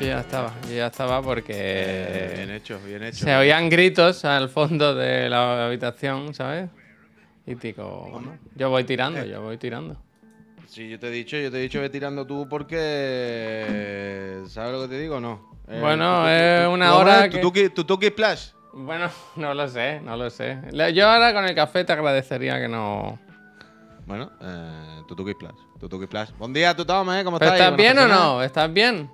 [0.00, 3.24] Yo ya estaba, yo ya estaba porque Eh, bien hecho, bien hecho.
[3.24, 6.68] se oían gritos al fondo de la habitación, ¿sabes?
[7.46, 9.28] Y digo, bueno, yo voy tirando, Eh.
[9.28, 9.96] yo voy tirando.
[10.66, 14.42] Sí, yo te he dicho, yo te he dicho ve tirando tú porque.
[14.48, 15.52] ¿Sabes lo que te digo o no?
[15.68, 17.30] Eh, Bueno, es tu- una ¿cómo hora es?
[17.34, 18.48] que- Tutuki Splash.
[18.72, 20.58] Bueno, no lo sé, no lo sé.
[20.92, 23.18] Yo ahora con el café te agradecería que no.
[24.06, 25.54] Bueno, eh, Tutuki Splash.
[25.78, 26.30] Tutuki Splash.
[26.38, 27.22] Buen día, Tutom, ¿eh?
[27.24, 27.66] ¿Cómo ¿Pero estás?
[27.68, 28.42] estás bien o no?
[28.42, 29.08] ¿Estás bien?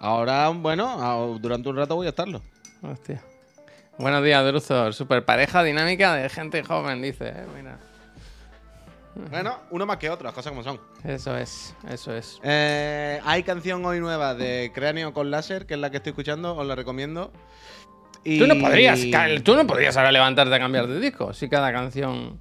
[0.00, 2.40] Ahora, bueno, durante un rato voy a estarlo.
[2.82, 3.22] Hostia.
[3.98, 4.92] Buenos días, Druzo.
[4.92, 7.28] Super pareja dinámica de gente joven, dice.
[7.28, 7.78] eh, Mira.
[9.30, 10.80] Bueno, uno más que otro, las cosas como son.
[11.04, 12.40] Eso es, eso es.
[12.42, 16.56] Eh, hay canción hoy nueva de Cráneo con Láser, que es la que estoy escuchando,
[16.56, 17.30] os la recomiendo.
[18.24, 18.98] Y- Tú no podrías,
[19.42, 22.40] tú no podrías ahora levantarte a cambiar de disco si cada canción.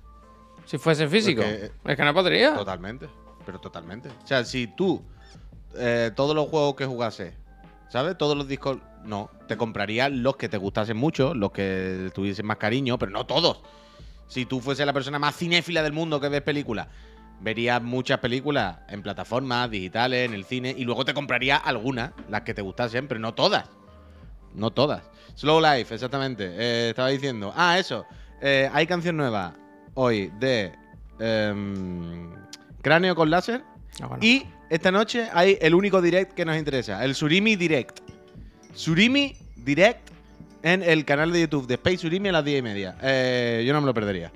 [0.65, 1.41] Si fuese físico.
[1.41, 2.53] Porque- es que no podría.
[2.53, 3.09] Totalmente,
[3.45, 4.09] pero totalmente.
[4.23, 5.01] O sea, si tú,
[5.75, 7.33] eh, todos los juegos que jugase,
[7.89, 8.17] ¿sabes?
[8.17, 12.57] Todos los discos, no, te comprarías los que te gustasen mucho, los que tuviesen más
[12.57, 13.61] cariño, pero no todos.
[14.27, 16.87] Si tú fuese la persona más cinéfila del mundo que ves películas,
[17.41, 22.41] verías muchas películas en plataformas, digitales, en el cine, y luego te comprarías algunas, las
[22.41, 23.65] que te gustasen, pero no todas.
[24.53, 25.03] No todas.
[25.35, 26.45] Slow Life, exactamente.
[26.45, 27.53] Eh, estaba diciendo.
[27.55, 28.05] Ah, eso.
[28.41, 29.53] Eh, hay canción nueva
[29.93, 30.73] hoy de
[31.19, 32.31] em,
[32.81, 33.63] Cráneo con láser.
[34.01, 34.23] Ah, bueno.
[34.23, 37.99] Y esta noche hay el único direct que nos interesa, el Surimi Direct.
[38.73, 40.09] Surimi Direct
[40.63, 42.95] en el canal de YouTube de Space Surimi a las 10 y media.
[43.01, 44.31] Eh, yo no me lo perdería.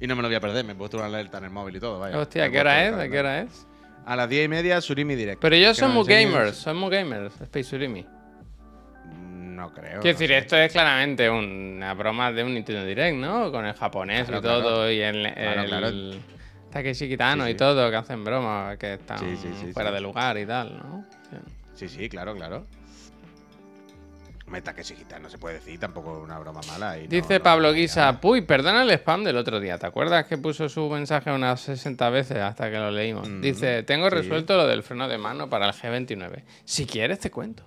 [0.00, 1.76] Y no me lo voy a perder, me he puesto una alerta en el móvil
[1.76, 1.98] y todo.
[1.98, 2.18] Vaya.
[2.18, 2.96] Hostia, ¿qué hora es?
[2.96, 3.66] ¿De qué hora es?
[4.06, 5.40] A las 10 y media, Surimi Direct.
[5.40, 8.06] Pero ellos son muy gamers, son muy gamers, Space Surimi.
[9.04, 9.84] No creo.
[9.84, 10.38] Quiero no decir, sé.
[10.38, 13.50] esto es claramente una broma de un Nintendo Direct, ¿no?
[13.50, 14.92] Con el japonés Claro, y todo, claro.
[14.92, 16.20] y el, Claro, el
[16.70, 20.46] Takeshi Kitano Sí, y todo, que hacen bromas, que están Sí, fuera de lugar y
[20.46, 21.04] tal, ¿no?
[21.74, 21.88] Sí.
[21.88, 22.66] Sí, claro, claro.
[24.48, 24.82] Meta que
[25.20, 26.96] no se puede decir, tampoco una broma mala.
[26.98, 29.78] y no- Dice no- Pablo no- Guisa, uy, perdona el spam del otro día.
[29.78, 33.28] ¿Te acuerdas que puso su mensaje unas 60 veces hasta que lo leímos?
[33.28, 36.44] Mm, Dice, tengo resuelto lo del freno de mano para el G29.
[36.64, 37.64] Si quieres, te cuento.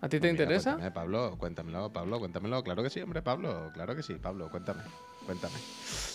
[0.00, 0.70] ¿A ti te Pues mira, interesa?
[0.72, 2.62] Cuéntame, Pablo, cuéntamelo, Pablo, cuéntamelo.
[2.64, 3.70] Claro que sí, hombre, Pablo.
[3.72, 4.82] Claro que sí, Pablo, cuéntame.
[5.26, 5.54] Cuéntame.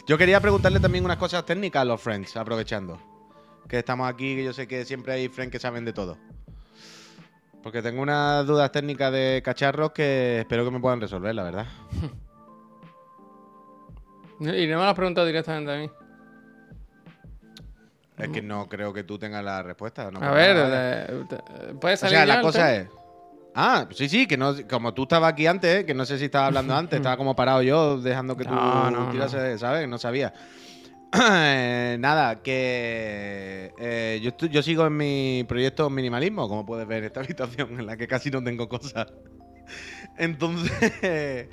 [0.07, 2.99] Yo quería preguntarle también unas cosas técnicas a los friends, aprovechando.
[3.67, 6.17] Que estamos aquí, que yo sé que siempre hay friends que saben de todo.
[7.61, 11.67] Porque tengo unas dudas técnicas de cacharros que espero que me puedan resolver, la verdad.
[14.41, 15.89] Y no me lo has preguntado directamente a mí.
[18.17, 20.09] Es que no creo que tú tengas la respuesta.
[20.11, 21.21] no a ver, ¿vale?
[21.21, 22.87] eh, te- ¿puedes O salir sea, ya la cosa es.
[23.55, 26.47] Ah, sí, sí, que no, como tú estabas aquí antes, que no sé si estabas
[26.47, 29.87] hablando antes, estaba como parado yo, dejando que tú No, no, tirase, ¿sabes?
[29.87, 30.33] No sabía.
[31.11, 37.19] Nada, que eh, yo, yo sigo en mi proyecto minimalismo, como puedes ver en esta
[37.21, 39.07] habitación en la que casi no tengo cosas.
[40.17, 40.69] Entonces,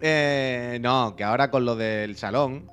[0.00, 2.66] eh, no, que ahora con lo del salón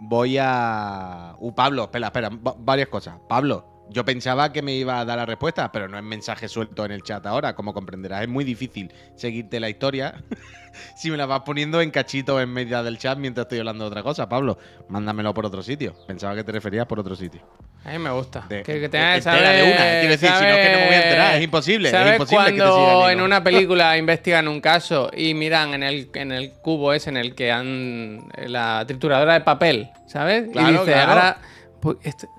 [0.00, 1.34] voy a...
[1.38, 3.14] Uh, Pablo, espera, espera, va- varias cosas.
[3.28, 6.84] Pablo, yo pensaba que me iba a dar la respuesta, pero no es mensaje suelto
[6.84, 8.22] en el chat ahora, como comprenderás.
[8.22, 10.14] Es muy difícil seguirte la historia
[10.96, 13.88] si me la vas poniendo en cachitos en medio del chat mientras estoy hablando de
[13.88, 14.28] otra cosa.
[14.28, 14.58] Pablo,
[14.88, 15.94] mándamelo por otro sitio.
[16.06, 17.42] Pensaba que te referías por otro sitio.
[17.84, 18.44] A mí me gusta.
[18.48, 19.76] De- que, que tengas saber, de una.
[19.76, 22.12] Quiero decir, si no es que no me voy a enterar, es imposible, es ¿Sabes
[22.14, 26.32] imposible que te cuando en una película investigan un caso y miran en el, en
[26.32, 28.28] el cubo ese en el que han...
[28.46, 30.48] la trituradora de papel, ¿sabes?
[30.50, 31.12] Claro, y dice, claro.
[31.12, 31.38] ahora...
[31.80, 32.35] pues, Ahora,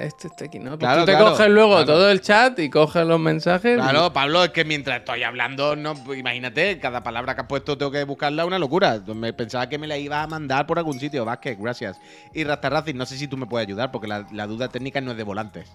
[0.00, 0.70] este está aquí, ¿no?
[0.70, 1.86] Pues Claro, tú te claro, coges luego claro.
[1.86, 3.76] todo el chat y coges los mensajes.
[3.76, 7.46] y- Claro, Pablo, es que mientras estoy hablando, no, pues, imagínate, cada palabra que has
[7.46, 9.00] puesto tengo que buscarla una locura.
[9.14, 12.00] Me pensaba que me la ibas a mandar por algún sitio, Vázquez, gracias.
[12.32, 15.10] Y Rastarracis, no sé si tú me puedes ayudar, porque la, la duda técnica no
[15.10, 15.68] es de volantes.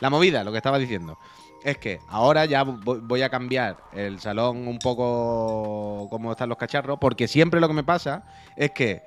[0.00, 1.16] La movida, lo que estaba diciendo,
[1.62, 6.58] es que ahora ya vo- voy a cambiar el salón un poco como están los
[6.58, 8.24] cacharros, porque siempre lo que me pasa
[8.56, 9.02] es que,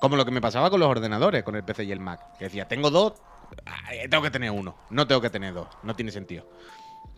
[0.00, 2.44] como lo que me pasaba con los ordenadores, con el PC y el Mac, que
[2.46, 3.12] decía, tengo dos,
[4.08, 6.46] tengo que tener uno, no tengo que tener dos, no tiene sentido.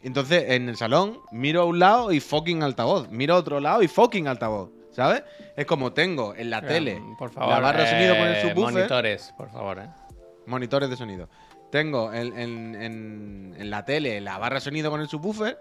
[0.03, 3.09] Entonces, en el salón, miro a un lado y fucking altavoz.
[3.11, 4.71] Miro a otro lado y fucking altavoz.
[4.91, 5.23] ¿Sabes?
[5.57, 8.43] Es como tengo en la tele por favor, la barra de sonido con el eh,
[8.43, 8.75] subwoofer.
[8.75, 9.89] monitores, por favor, ¿eh?
[10.47, 11.31] Monitores de sonido.
[11.71, 15.59] Tengo en, en- en- en la tele la barra de sonido con el subwoofer.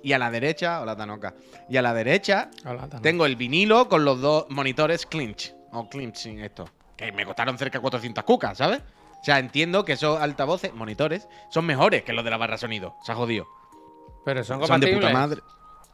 [0.00, 1.34] Y a la derecha, hola Tanoka.
[1.68, 5.52] Y a la derecha Hola, tengo el vinilo con los dos monitores clinch.
[5.72, 6.68] O clinching esto.
[6.96, 8.80] Que me costaron cerca de 400 cucas, ¿sabes?
[9.20, 12.96] O sea, entiendo que esos altavoces, monitores, son mejores que los de la barra sonido.
[13.02, 13.46] Se ha jodido.
[14.24, 15.00] Pero son Son de compatibles.
[15.00, 15.40] puta madre.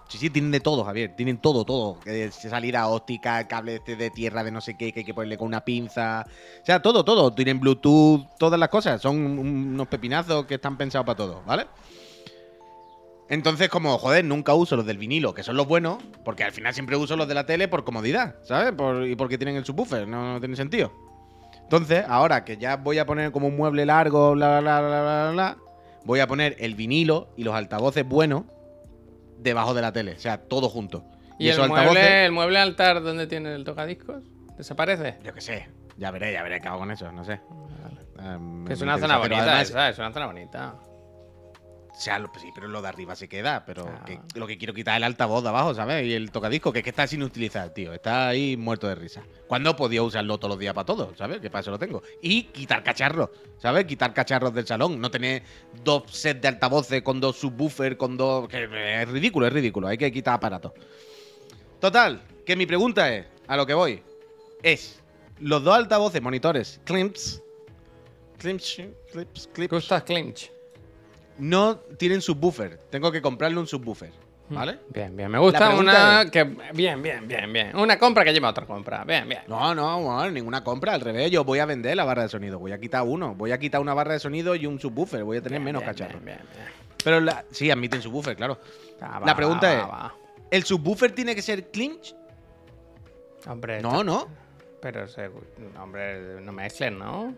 [0.09, 1.15] Sí, sí, tienen de todo, Javier.
[1.17, 1.99] Tienen todo, todo.
[2.05, 5.38] Eh, salida óptica, cable este de tierra de no sé qué, que hay que ponerle
[5.38, 6.26] con una pinza.
[6.62, 7.32] O sea, todo, todo.
[7.32, 9.00] Tienen Bluetooth, todas las cosas.
[9.00, 9.38] Son un-
[9.73, 11.67] unos pepinazos que están pensados para todo, ¿vale?
[13.31, 16.75] Entonces, como, joder, nunca uso los del vinilo, que son los buenos, porque al final
[16.75, 18.73] siempre uso los de la tele por comodidad, ¿sabes?
[18.73, 20.93] Por- y porque tienen el subwoofer, no, no tiene sentido.
[21.65, 25.03] Entonces, ahora que ya voy a poner como un mueble largo, bla, bla, bla, bla,
[25.03, 25.57] bla, bla,
[26.05, 28.45] voy a poner el vinilo y los altavoces buenos
[29.39, 31.05] debajo de la tele, o sea, todo junto.
[31.39, 34.23] ¿Y, el, mueble, el mueble altar donde tiene el tocadiscos?
[34.57, 35.17] ¿Desaparece?
[35.25, 37.41] yo qué sé, ya veré, ya veré qué hago con eso, no sé.
[38.21, 40.75] Eh, me- Que es una zona bonita, además- esa, es una zona bonita.
[41.96, 43.64] O sea, lo- sí, pero lo de arriba se queda.
[43.64, 44.05] Pero Ah.
[44.05, 46.05] que- lo que quiero quitar es el altavoz de abajo, ¿sabes?
[46.05, 47.93] Y el tocadisco, que es que está sin utilizar, tío.
[47.93, 49.23] Está ahí muerto de risa.
[49.46, 51.14] ¿Cuándo podía usarlo todos los días para todo?
[51.17, 51.41] ¿Sabes?
[51.41, 52.02] Que para eso lo tengo.
[52.20, 53.85] Y quitar cacharros, ¿sabes?
[53.85, 55.00] Quitar cacharros del salón.
[55.00, 55.44] No tener
[55.85, 58.49] dos sets de altavoces con dos subwoofers, con dos.
[58.49, 58.64] Que
[59.02, 59.87] es ridículo, es ridículo.
[59.87, 60.73] Hay que quitar aparatos.
[61.81, 64.02] Total, que mi pregunta es, a lo que voy,
[64.62, 65.00] es:
[65.38, 67.41] los dos altavoces, monitores, Climps.
[68.38, 68.82] Climps,
[69.12, 70.50] clips, clips Gustas Clinch.
[71.39, 72.79] No tienen subwoofer.
[72.91, 74.11] Tengo que comprarle un subwoofer.
[74.51, 74.79] ¿Vale?
[74.91, 75.31] Bien, bien.
[75.31, 76.45] Me gusta una es- que.
[76.75, 77.75] Bien, bien, bien, bien.
[77.77, 79.03] Una compra que lleva a otra compra.
[79.05, 79.41] Bien, bien.
[79.49, 80.93] No, no, no, ninguna compra.
[80.93, 82.59] Al revés, yo voy a vender la barra de sonido.
[82.59, 83.35] Voy a quitar uno.
[83.35, 85.25] Voy a quitar una barra de sonido y un subwoofer.
[85.25, 86.23] Voy a tener Bien, menos cacharros.
[86.23, 86.67] Bien, bien.
[87.03, 88.59] Pero la- sí, admiten subwoofer, claro.
[89.01, 90.15] Ah, La pregunta va, es- va.
[90.51, 92.15] ¿El subwoofer tiene que ser clinch?
[93.49, 93.81] Hombre.
[93.81, 94.29] No, no.
[94.81, 95.31] Pero, se-
[95.81, 97.35] hombre, no mezcles, ¿no?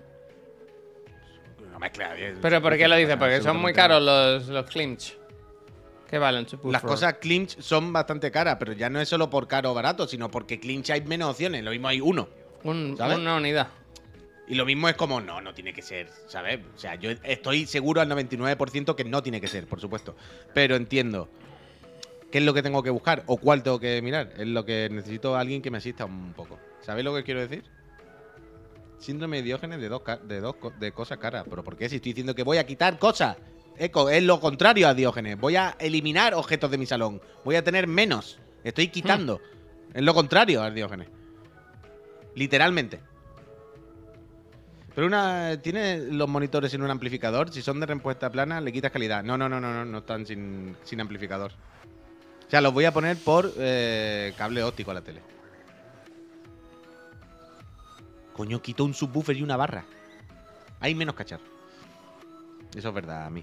[1.73, 2.39] No mezcla bien.
[2.41, 3.17] Pero ¿por qué lo dices?
[3.17, 5.17] Porque son muy caros los, los clinch.
[6.09, 6.47] ¿Qué valen?
[6.65, 10.07] Las cosas clinch son bastante caras, pero ya no es solo por caro o barato,
[10.07, 11.65] sino porque clinch hay menos opciones.
[11.65, 12.29] Lo mismo hay uno.
[12.63, 13.19] Un- ¿sabes?
[13.19, 13.69] una unidad.
[14.49, 16.61] Y lo mismo es como, no, no tiene que ser, ¿sabes?
[16.75, 20.15] O sea, yo estoy seguro al 99% que no tiene que ser, por supuesto.
[20.55, 21.29] Pero entiendo
[22.31, 24.33] qué es lo que tengo que buscar o cuál tengo que mirar.
[24.39, 26.61] Es lo que necesito a alguien que me asista un poco.
[26.81, 27.65] ¿Sabéis lo que quiero decir?
[28.99, 31.45] Síndrome de Diógenes de dos, de dos de cosas caras.
[31.49, 31.89] ¿Pero por qué?
[31.89, 33.37] Si estoy diciendo que voy a quitar cosas.
[33.79, 35.39] Eco, es lo contrario a Diógenes.
[35.39, 37.21] Voy a eliminar objetos de mi salón.
[37.45, 38.39] Voy a tener menos.
[38.65, 39.41] Estoy quitando.
[39.93, 41.09] Es lo contrario al Diógenes.
[42.35, 43.01] Literalmente.
[44.95, 45.61] Pero una.
[45.61, 47.53] ¿Tiene los monitores sin un amplificador?
[47.53, 49.23] Si son de respuesta plana, le quitas calidad.
[49.23, 51.53] No, no, no, no, no, no están sin, sin amplificador.
[52.47, 55.21] O sea, los voy a poner por eh, cable óptico a la tele.
[58.37, 59.83] Coño, quito un subwoofer y una barra.
[60.81, 61.45] Hay menos cacharro.
[62.77, 63.43] Eso es verdad, a mí.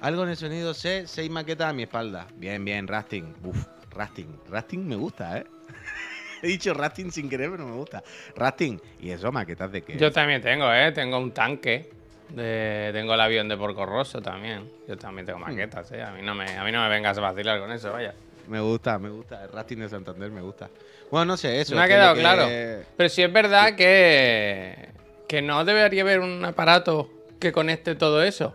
[0.00, 2.26] Algo en el sonido C, seis maquetas a mi espalda.
[2.36, 3.34] Bien, bien, Rasting.
[3.42, 4.40] Uf, Rasting.
[4.50, 5.46] Rasting me gusta, ¿eh?
[6.42, 8.04] He dicho Rasting sin querer, pero me gusta.
[8.36, 8.78] Rasting.
[9.00, 9.96] ¿Y eso, maquetas de qué?
[9.96, 10.92] Yo también tengo, ¿eh?
[10.92, 11.90] Tengo un tanque.
[12.28, 14.70] De, tengo el avión de Porco Rosso también.
[14.86, 16.02] Yo también tengo maquetas, ¿eh?
[16.02, 18.14] A mí no me, a mí no me vengas a vacilar con eso, vaya.
[18.48, 19.44] Me gusta, me gusta.
[19.44, 20.68] El Rasting de Santander me gusta.
[21.10, 21.74] Bueno, no sé, eso.
[21.74, 22.46] Me ha quedado que- claro.
[22.96, 24.88] Pero sí es verdad que,
[25.26, 27.10] que no debería haber un aparato
[27.40, 28.54] que conecte todo eso.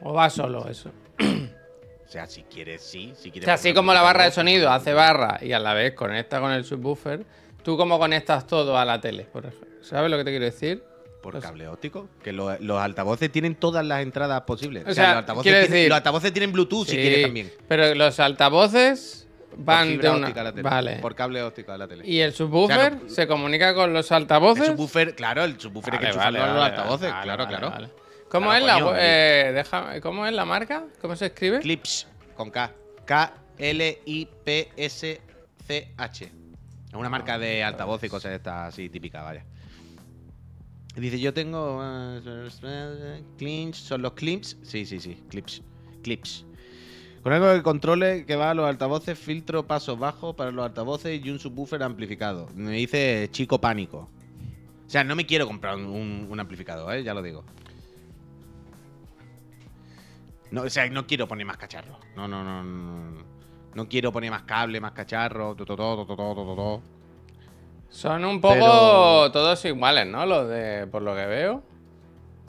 [0.00, 0.90] ¿O va solo eso?
[1.20, 3.12] O sea, si quieres, sí.
[3.16, 5.74] Si O quieres sea, así como la barra de sonido hace barra y a la
[5.74, 7.24] vez conecta con el subwoofer,
[7.62, 9.24] ¿tú cómo conectas todo a la tele?
[9.24, 9.68] Por ejemplo?
[9.82, 10.82] ¿Sabes lo que te quiero decir?
[11.22, 12.08] Por Pues- cable óptico.
[12.24, 14.86] Que lo- los altavoces tienen todas las entradas posibles.
[14.86, 17.52] O O sea, los, altavoces tienen, decir- los altavoces tienen Bluetooth si quieres también.
[17.68, 20.26] Pero los altavoces Por van fibra de una.
[20.26, 20.62] óptica a la tele.
[20.62, 20.96] Vale.
[21.00, 22.06] Por cable óptico a la tele.
[22.06, 24.66] Y el subwoofer O sea, lo- se comunica con los El altavoces.
[24.66, 27.12] subwoofer, claro, el subwoofer hay que Vale, los altavoces.
[27.22, 27.72] claro, claro.
[28.28, 30.84] ¿Cómo Claro, es la coño, eh, déjame- ¿Cómo es la marca?
[31.00, 31.60] ¿Cómo se escribe?
[31.60, 32.72] Clips con K.
[34.88, 36.24] K-L-I-P-S-C-H.
[36.88, 39.44] Es una marca de altavoz y cosas de estas así típicas, vaya.
[40.96, 41.80] Dice, yo tengo.
[41.82, 44.56] eh, clinch, ¿son los clips?
[44.62, 45.62] Sí, sí, sí, clips.
[46.02, 46.44] Clips.
[47.28, 51.22] Con algo de controle que va a los altavoces, filtro paso bajo para los altavoces
[51.22, 52.48] y un subwoofer amplificado.
[52.54, 54.08] Me dice chico pánico.
[54.86, 57.02] O sea, no me quiero comprar un, un- amplificador, ¿eh?
[57.04, 57.44] ya lo digo.
[60.50, 61.98] No, o sea, no quiero poner más cacharros.
[62.16, 63.22] No, no, no, no.
[63.74, 65.54] No quiero poner más cable, más cacharros.
[65.54, 66.82] to, to, to.
[67.90, 70.24] Son un poco Pero- todos iguales, ¿no?
[70.24, 70.86] Los de.
[70.86, 71.62] Por lo que veo.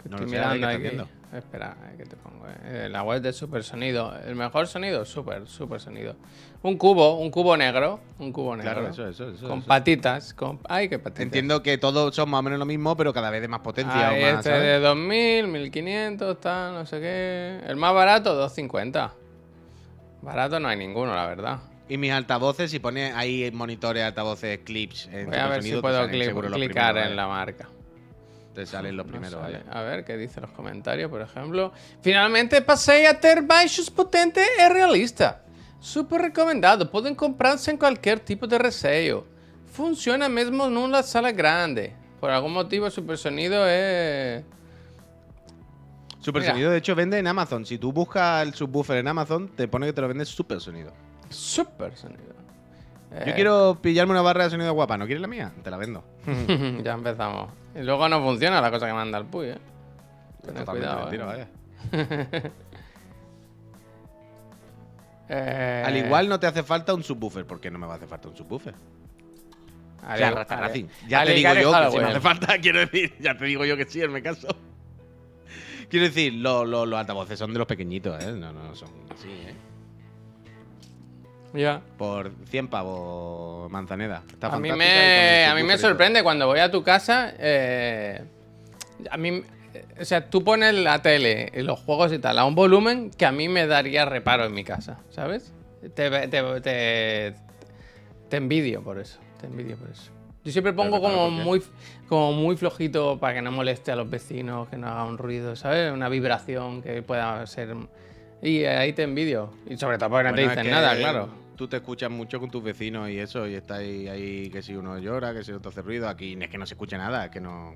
[0.10, 1.19] No Estoy lo sé, ¿de qué estás aquí.
[1.34, 2.46] Espera, eh, que te pongo.
[2.64, 2.88] eh.
[2.90, 4.14] La web de Super Sonido.
[4.26, 6.16] El mejor sonido, Super, Super Sonido.
[6.64, 8.00] Un cubo, un cubo negro.
[8.18, 8.72] Un cubo negro.
[8.74, 9.48] Claro, eso, eso, eso.
[9.48, 10.34] Con patitas.
[10.34, 10.60] Con...
[10.68, 11.22] Ay, qué patitas.
[11.22, 14.10] Entiendo que todos son más o menos lo mismo, pero cada vez de más potencia.
[14.10, 14.64] Ahí o más, este ¿sabes?
[14.64, 17.60] de 2000, 1500, tal, no sé qué.
[17.68, 19.14] El más barato, 250.
[20.22, 21.60] Barato no hay ninguno, la verdad.
[21.88, 25.08] Y mis altavoces, si pones ahí monitores, altavoces, clips.
[25.12, 27.70] En Voy a ver si puedo cli- clicar en la marca.
[28.60, 29.42] Te salen los No primeros.
[29.72, 31.72] A ver qué dicen los comentarios, por ejemplo.
[32.02, 35.44] Finalmente pasé a ter baixos potente e realista.
[35.80, 36.92] Super recomendado.
[36.92, 39.26] Pueden comprarse en cualquier tipo de resello.
[39.72, 41.96] Funciona mesmo numa sala grande.
[42.20, 44.44] Por algún motivo, Super Sonido es.
[46.20, 46.52] Super Mira.
[46.52, 47.66] sonido, de hecho, vende en Amazon.
[47.66, 50.92] Si tú buscas el subwoofer en Amazon, te pone que te lo vende super sonido.
[51.30, 52.36] Super sonido.
[53.26, 54.98] Yo quiero pillarme una barra de sonido guapa.
[54.98, 55.52] ¿No quieres la mía?
[55.64, 56.04] Te la vendo.
[56.84, 57.50] ya empezamos.
[57.76, 59.58] Y luego no funciona la cosa que manda el Puy, ¿eh?
[60.44, 61.48] Tened Totalmente cuidado, mentira, ¿eh?
[61.92, 62.52] vaya.
[65.32, 67.46] Eh, Al igual no te hace falta un subwoofer.
[67.46, 68.74] ¿Por qué no me va a hacer falta un subwoofer?
[68.74, 70.90] O sea, al-.
[71.08, 73.78] Ya te digo yo que si me hace falta, quiero decir, ya te digo yo
[73.78, 74.48] que sí, en mi caso.
[75.88, 78.32] Quiero decir, lo- lo- los altavoces son de los pequeñitos, ¿eh?
[78.32, 79.54] No, no son así, ¿eh?
[81.54, 81.82] Ya.
[81.98, 84.24] Por 100 pavos Manzaneda.
[84.32, 87.34] Está A mí, me, a mí me sorprende cuando voy a tu casa.
[87.38, 88.24] eh,
[89.10, 89.44] a mí.
[90.00, 93.26] O sea, tú pones la tele, y los juegos y tal, a un volumen que
[93.26, 95.54] a mí me daría reparo en mi casa, ¿sabes?
[95.94, 97.34] Te, te, te,
[98.30, 99.20] te envidio por eso.
[99.40, 100.12] Te envidio por eso.
[100.44, 101.62] Yo siempre pongo como muy,
[102.08, 105.56] como muy flojito para que no moleste a los vecinos, que no haga un ruido,
[105.56, 105.92] ¿sabes?
[105.92, 107.76] Una vibración que pueda ser.
[108.42, 109.54] Y ahí te envidio.
[109.68, 111.30] Y sobre todo porque no te es dicen que nada, claro.
[111.56, 114.76] Tú te escuchas mucho con tus vecinos y eso, y está ahí, ahí que si
[114.76, 116.08] uno llora, que si otro hace ruido.
[116.08, 117.76] Aquí es que no se escucha nada, es que no.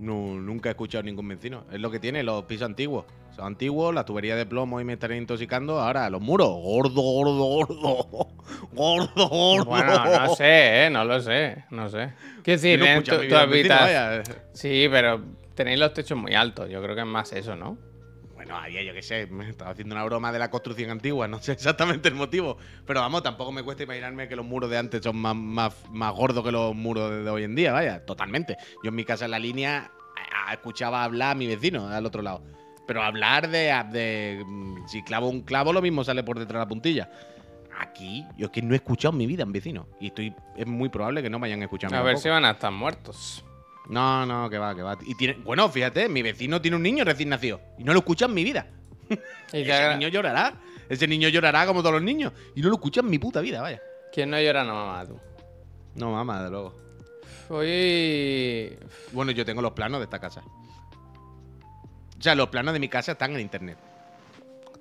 [0.00, 1.64] No, nunca he escuchado ningún vecino.
[1.72, 3.04] Es lo que tiene los pisos antiguos.
[3.34, 5.80] Son antiguos, las tuberías de plomo y me estaré intoxicando.
[5.80, 6.48] Ahora, los muros.
[6.48, 8.28] Gordo, gordo, gordo.
[8.72, 9.64] Gordo, gordo.
[9.64, 10.90] Bueno, no sé, ¿eh?
[10.90, 12.12] No lo sé, no sé.
[12.44, 13.76] Yo decir, no tu, mi tu vecino.
[14.52, 15.20] Sí, pero
[15.54, 16.68] tenéis los techos muy altos.
[16.68, 17.76] Yo creo que es más eso, ¿no?
[18.48, 21.38] Bueno, había, yo qué sé, me estaba haciendo una broma de la construcción antigua, no
[21.38, 22.56] sé exactamente el motivo.
[22.86, 26.14] Pero vamos, tampoco me cuesta imaginarme que los muros de antes son más, más, más
[26.14, 28.56] gordos que los muros de, hoy en día, vaya, totalmente.
[28.82, 29.90] Yo en mi casa en la línea
[30.50, 32.42] escuchaba hablar a mi vecino al otro lado.
[32.86, 36.64] Pero hablar de, de mm, si clavo un clavo, lo mismo sale por detrás de
[36.64, 37.10] la puntilla.
[37.78, 39.88] Aquí, yo es que no he escuchado en mi vida a un vecino.
[40.00, 41.94] Y estoy, es muy probable que no me hayan escuchado.
[41.94, 43.44] A ver si van a estar muertos.
[43.88, 44.98] No, no, que va, que va.
[45.06, 47.60] Y tiene, bueno, fíjate, mi vecino tiene un niño recién nacido.
[47.78, 48.66] Y no lo escucha en mi vida.
[49.52, 50.54] Y Ese niño llorará.
[50.90, 52.32] Ese niño llorará como todos los niños.
[52.54, 53.80] Y no lo escucha en mi puta vida, vaya.
[54.12, 55.18] ¿Quién no llora no mamá tú?
[55.94, 56.74] No, mamá, de luego.
[57.48, 58.78] Hoy.
[59.12, 60.42] Bueno, yo tengo los planos de esta casa.
[62.18, 63.78] O sea, los planos de mi casa están en internet.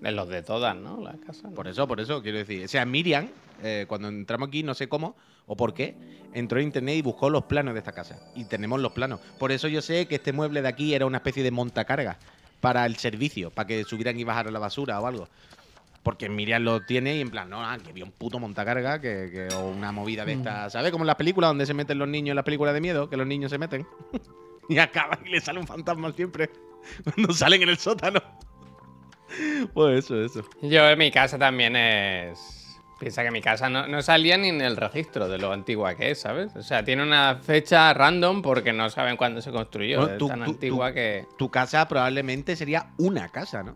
[0.02, 1.02] De los de todas, ¿no?
[1.02, 1.48] La casa.
[1.48, 1.56] ¿no?
[1.56, 2.64] Por eso, por eso, quiero decir.
[2.66, 3.30] O sea, Miriam,
[3.64, 5.16] eh, cuando entramos aquí, no sé cómo
[5.48, 5.96] o por qué,
[6.34, 8.20] entró en internet y buscó los planos de esta casa.
[8.36, 9.20] Y tenemos los planos.
[9.40, 12.18] Por eso yo sé que este mueble de aquí era una especie de montacarga
[12.60, 15.28] para el servicio, para que subieran y bajaran la basura o algo.
[16.04, 19.30] Porque Miriam lo tiene y en plan, no, ah, que había un puto montacarga que,
[19.32, 20.92] que- o una movida de esta, ¿sabes?
[20.92, 23.18] Como en las películas donde se meten los niños en las películas de miedo, que
[23.18, 23.86] los niños se meten.
[24.70, 26.50] y acaban y le sale un fantasma siempre
[27.04, 28.22] cuando salen en el sótano.
[29.74, 30.44] pues eso, eso.
[30.62, 32.80] Yo en mi casa también es.
[33.00, 36.10] Piensa que mi casa no, no salía ni en el registro de lo antigua que
[36.12, 36.56] es, ¿sabes?
[36.56, 40.02] O sea, tiene una fecha random porque no saben cuándo se construyó.
[40.02, 41.26] Bueno, es tan antigua que.
[41.38, 43.76] Tu casa probablemente sería una casa, ¿no?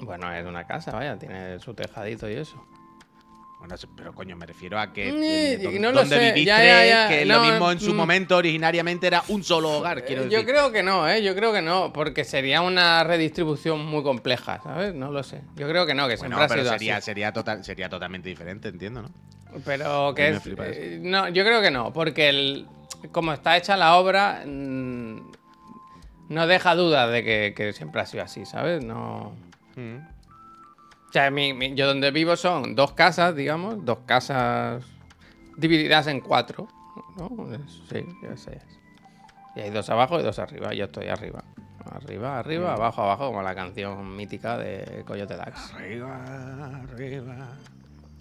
[0.00, 2.64] Bueno, es una casa, vaya, tiene su tejadito y eso.
[3.62, 6.64] Bueno, pero coño, me refiero a que Eh, eh, no lo donde sé, viviste, ya,
[6.64, 7.96] ya, ya, que no, lo mismo en su mm.
[7.96, 10.40] momento originariamente era un solo hogar, quiero Eh, decir.
[10.40, 11.22] Yo creo que no, ¿eh?
[11.22, 14.94] Yo creo que no, porque sería una redistribución muy compleja, ¿sabes?
[14.96, 15.42] No lo sé.
[15.54, 17.04] Yo creo que no, que bueno, siempre ha pero sido sería, así.
[17.04, 19.10] sería, total, sería totalmente diferente, entiendo, ¿no?
[19.64, 20.42] Pero que es...
[20.44, 22.66] eh, no, yo creo que no, porque el,
[23.12, 25.30] como está hecha la obra, mm,
[26.30, 28.82] no deja dudas de que, que siempre ha sido así, ¿sabes?
[28.84, 29.36] No...
[29.76, 29.98] Mm.
[31.12, 34.82] O sea, mi- mi- yo donde vivo son dos casas, digamos, dos casas
[35.58, 36.66] divididas en cuatro,
[37.18, 37.28] ¿no?
[37.90, 38.58] Sí, ya sé.
[39.54, 41.44] Y hay dos abajo y dos arriba, yo estoy arriba.
[41.84, 45.74] Arriba, arriba, abajo, abajo, como la canción mítica de Coyote Dax.
[45.74, 47.48] Arriba, arriba.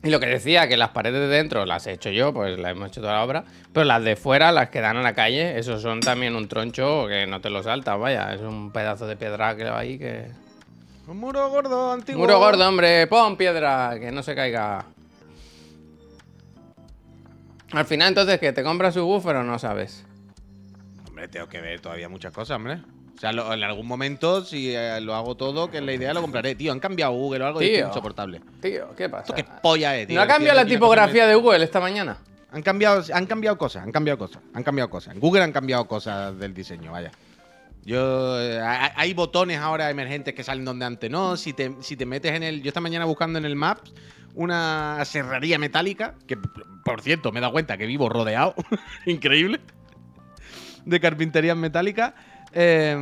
[0.04, 2.72] Y lo que decía, que las paredes de dentro las he hecho yo, pues las
[2.74, 5.58] hemos hecho toda la obra, pero las de fuera, las que dan a la calle,
[5.58, 9.16] esos son también un troncho que no te lo saltas, vaya, es un pedazo de
[9.16, 10.26] piedra que va ahí que...
[11.12, 12.22] Un muro gordo, antiguo.
[12.22, 14.86] Muro gordo, hombre, pon piedra, que no se caiga.
[17.74, 20.06] Al final, entonces, que te compras su buffer o no sabes?
[21.10, 22.80] Hombre, tengo que ver todavía muchas cosas, hombre.
[23.16, 26.14] O sea, lo- en algún momento, si eh, lo hago todo, que es la idea,
[26.14, 26.56] lo compraré.
[26.56, 28.40] Tío, han cambiado Google o algo y es insoportable.
[28.62, 29.24] Tío, ¿qué pasa?
[29.24, 30.16] ¿Esto qué polla es, tío?
[30.16, 32.20] ¿No ha cambiado la tipografía de Google esta mañana?
[32.54, 35.14] Han cambiado, han cambiado cosas, han cambiado cosas, han cambiado cosas.
[35.14, 37.12] En Google han cambiado cosas del diseño, vaya.
[37.84, 41.36] Yo, eh, hay botones ahora emergentes que salen donde antes no.
[41.36, 42.62] Si te, si te metes en el.
[42.62, 43.92] Yo esta mañana buscando en el Maps
[44.36, 46.38] una serrería metálica, que
[46.86, 48.56] por cierto me he dado cuenta que vivo rodeado,
[49.06, 49.60] increíble,
[50.86, 52.14] de carpinterías metálicas.
[52.54, 52.96] eh,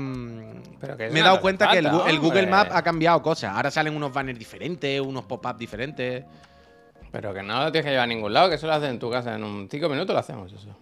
[0.79, 2.47] Pero que eso me he dado cuenta que el, Google.
[2.47, 3.55] Maps ha cambiado cosas.
[3.55, 6.23] Ahora salen unos banners diferentes, unos pop-ups diferentes.
[7.11, 8.99] Pero que no lo tienes que llevar a ningún lado, que eso lo haces en
[8.99, 9.35] tu casa.
[9.35, 10.75] En un cinco minutos lo hacemos eso.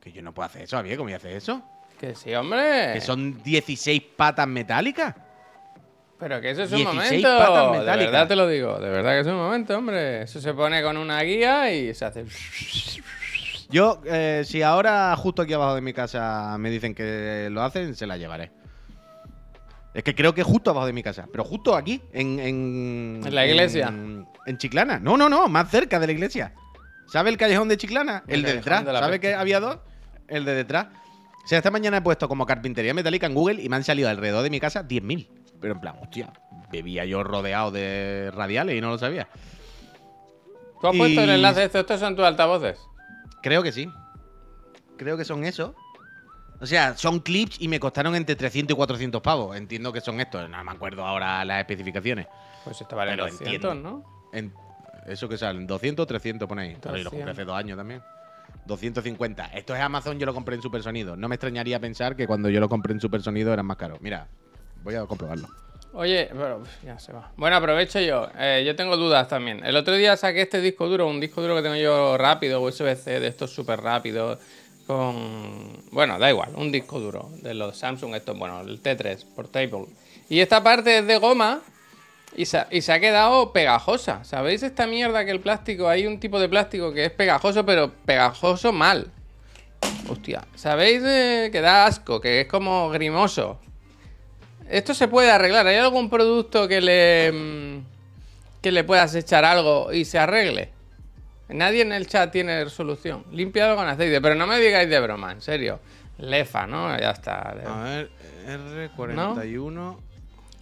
[0.00, 1.62] Que yo no puedo hacer eso, Javier, ¿cómo voy a hacer eso?
[2.02, 2.94] Que sí, hombre.
[2.94, 5.14] Que son 16 patas metálicas.
[6.18, 7.38] Pero que eso es un 16 momento.
[7.38, 8.80] patas De verdad te lo digo.
[8.80, 10.22] De verdad que es un momento, hombre.
[10.22, 12.24] Eso se pone con una guía y se hace.
[13.70, 17.94] Yo, eh, si ahora justo aquí abajo de mi casa me dicen que lo hacen,
[17.94, 18.50] se la llevaré.
[19.94, 21.28] Es que creo que justo abajo de mi casa.
[21.30, 22.40] Pero justo aquí, en.
[22.40, 23.86] En, ¿En la iglesia?
[23.90, 24.98] En, en Chiclana.
[24.98, 26.52] No, no, no, más cerca de la iglesia.
[27.06, 28.24] ¿Sabe el callejón de Chiclana?
[28.26, 28.84] El El, de detrás.
[28.84, 29.20] de ¿Sabe peste.
[29.20, 29.78] que había dos?
[30.26, 30.86] El de detrás.
[31.44, 34.08] O sea, esta mañana he puesto como carpintería metálica en Google y me han salido
[34.08, 35.28] alrededor de mi casa 10.000.
[35.60, 36.32] Pero en plan, hostia,
[36.70, 39.28] bebía yo rodeado de radiales y no lo sabía.
[40.80, 41.78] ¿Tú has puesto el enlace de esto?
[41.80, 42.78] ¿Estos son tus altavoces?
[43.42, 43.88] Creo que sí.
[44.96, 45.74] Creo que son eso.
[46.60, 49.56] O sea, son clips y me costaron entre 300 y 400 pavos.
[49.56, 50.48] Entiendo que son estos.
[50.48, 52.26] No me acuerdo ahora las especificaciones.
[52.64, 53.74] Pues esto vale Pero 200, entiendo.
[53.74, 54.04] ¿no?
[54.32, 54.52] En-
[55.06, 56.76] eso que salen, 200 300 por ahí.
[56.76, 57.30] Claro, y los compré 200.
[57.32, 58.02] hace dos años también.
[58.66, 59.46] 250.
[59.54, 61.16] Esto es Amazon, yo lo compré en Supersonido.
[61.16, 64.00] No me extrañaría pensar que cuando yo lo compré en Supersonido eran más caros.
[64.00, 64.28] Mira,
[64.82, 65.48] voy a comprobarlo.
[65.94, 67.30] Oye, pero ya se va.
[67.36, 68.28] Bueno, aprovecho yo.
[68.38, 69.64] Eh, yo tengo dudas también.
[69.64, 73.20] El otro día saqué este disco duro, un disco duro que tengo yo rápido, USB-C,
[73.20, 74.38] de estos súper rápidos,
[74.86, 75.82] con...
[75.90, 79.86] Bueno, da igual, un disco duro de los Samsung, estos, bueno, el T3, Portable.
[80.30, 81.60] Y esta parte es de goma
[82.36, 84.24] y se, ha- y se ha quedado pegajosa.
[84.24, 87.92] ¿Sabéis esta mierda que el plástico, hay un tipo de plástico que es pegajoso, pero
[88.06, 89.08] pegajoso mal?
[90.08, 93.58] Hostia, ¿sabéis eh, que da asco, que es como grimoso?
[94.68, 95.66] Esto se puede arreglar.
[95.66, 97.84] ¿Hay algún producto que le mm,
[98.62, 100.70] que le puedas echar algo y se arregle?
[101.48, 103.24] Nadie en el chat tiene solución.
[103.32, 105.80] Limpiado con aceite, pero no me digáis de broma, en serio.
[106.18, 106.96] Lefa, ¿no?
[106.98, 107.50] Ya está.
[107.50, 108.10] A ver,
[108.46, 109.96] R41.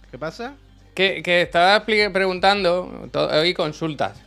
[0.09, 0.55] ¿Qué pasa?
[0.93, 4.17] Que, que estaba preguntando, hoy consultas.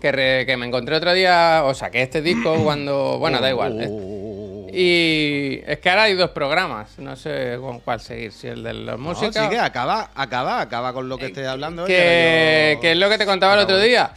[0.00, 3.18] Que, re- que me encontré otro día, o saqué este disco cuando.
[3.18, 3.78] Bueno, da igual.
[3.80, 4.70] eh.
[4.72, 8.74] Y es que ahora hay dos programas, no sé con cuál seguir, si el de
[8.74, 9.44] la No, música.
[9.44, 11.84] sí que acaba, acaba, acaba con lo que estés hablando.
[11.84, 14.12] y que, yo- que es lo que te contaba el otro día.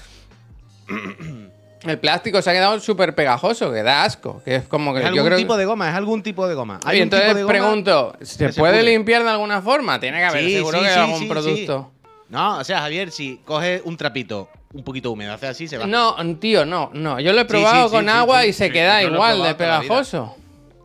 [1.83, 4.41] El plástico se ha quedado súper pegajoso, que da asco.
[4.45, 6.47] Que es como que Es yo algún creo tipo que- de goma, es algún tipo
[6.47, 6.79] de goma.
[6.85, 9.99] Y Hay un entonces tipo de goma- pregunto, ¿se puede limpiar de alguna forma?
[9.99, 11.91] Tiene que haber, Sí, seguro sí, que sí, algún producto.
[12.29, 15.85] No, o sea, Javier, si coges un trapito un poquito húmedo, hace así, se va.
[15.87, 17.19] No, tío, no, no.
[17.19, 20.35] Yo lo he probado con agua y se queda igual de pegajoso.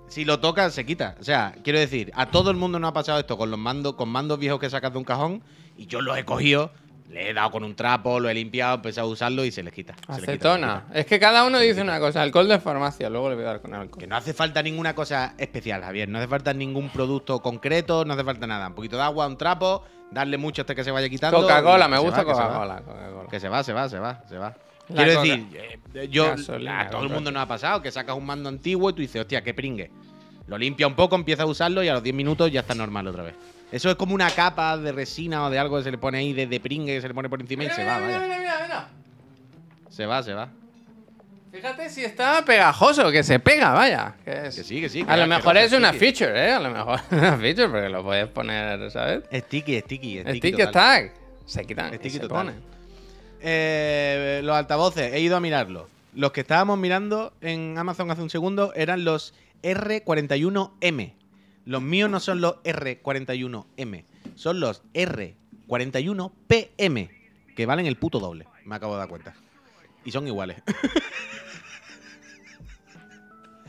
[0.08, 1.14] Si lo tocas, se quita.
[1.20, 3.94] O sea, quiero decir, a todo el mundo nos ha pasado esto con los mandos,
[3.96, 5.42] con mandos viejos que sacas de un cajón
[5.76, 6.70] y yo los he cogido,
[7.10, 9.62] le he dado con un trapo, lo he limpiado, he empezado a usarlo y se
[9.62, 9.94] les quita.
[9.94, 10.84] se les Acetona.
[10.88, 10.98] quita.
[10.98, 12.22] Es que cada uno dice una cosa.
[12.22, 14.00] Alcohol de farmacia, luego le voy a dar con alcohol.
[14.00, 16.08] Que no hace falta ninguna cosa especial, Javier.
[16.08, 18.68] No hace falta ningún producto concreto, no hace falta nada.
[18.68, 21.40] Un poquito de agua, un trapo, darle mucho hasta que se vaya quitando.
[21.40, 22.24] Coca-Cola, me gusta.
[22.24, 22.82] Coca-Cola.
[22.84, 23.28] Coca-Cola.
[23.30, 24.54] Que se va, se va, se va, se va.
[24.88, 27.14] La Quiero coca- decir, eh, yo, Gasolina, a todo el Coca.
[27.16, 29.90] mundo nos ha pasado que sacas un mando antiguo y tú dices, hostia, qué pringue.
[30.46, 33.08] Lo limpia un poco, empieza a usarlo y a los 10 minutos ya está normal
[33.08, 33.34] otra vez.
[33.72, 36.32] Eso es como una capa de resina o de algo que se le pone ahí
[36.32, 38.20] de, de pringue que se le pone por encima y se va, mira, vaya.
[38.20, 38.88] mira, mira, mira.
[39.90, 40.48] Se va, se va.
[41.52, 44.14] Fíjate si está pegajoso, que se pega, vaya.
[44.24, 45.04] Que, es- Que sí, que sí.
[45.04, 46.04] que A lo mejor es una sticky.
[46.12, 46.52] feature, ¿eh?
[46.52, 49.24] A lo mejor es una feature, porque lo puedes poner, ¿sabes?
[49.32, 50.38] Sticky, sticky, sticky.
[50.38, 50.72] Sticky total.
[50.72, 51.12] tag.
[51.46, 52.36] Se quitan y Sticky se total.
[52.36, 52.54] ponen.
[53.40, 55.86] Eh, los altavoces, he ido a mirarlos.
[56.14, 61.12] Los que estábamos mirando en Amazon hace un segundo eran los R41M.
[61.66, 64.04] Los míos no son los R41M,
[64.36, 67.10] son los R41PM,
[67.54, 69.34] que valen el puto doble, me acabo de dar cuenta.
[70.04, 70.62] Y son iguales.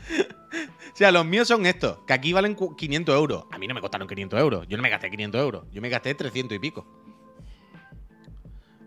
[0.08, 3.44] o sea, los míos son estos, que aquí valen cu- 500 euros.
[3.50, 5.88] A mí no me costaron 500 euros, yo no me gasté 500 euros, yo me
[5.88, 6.86] gasté 300 y pico.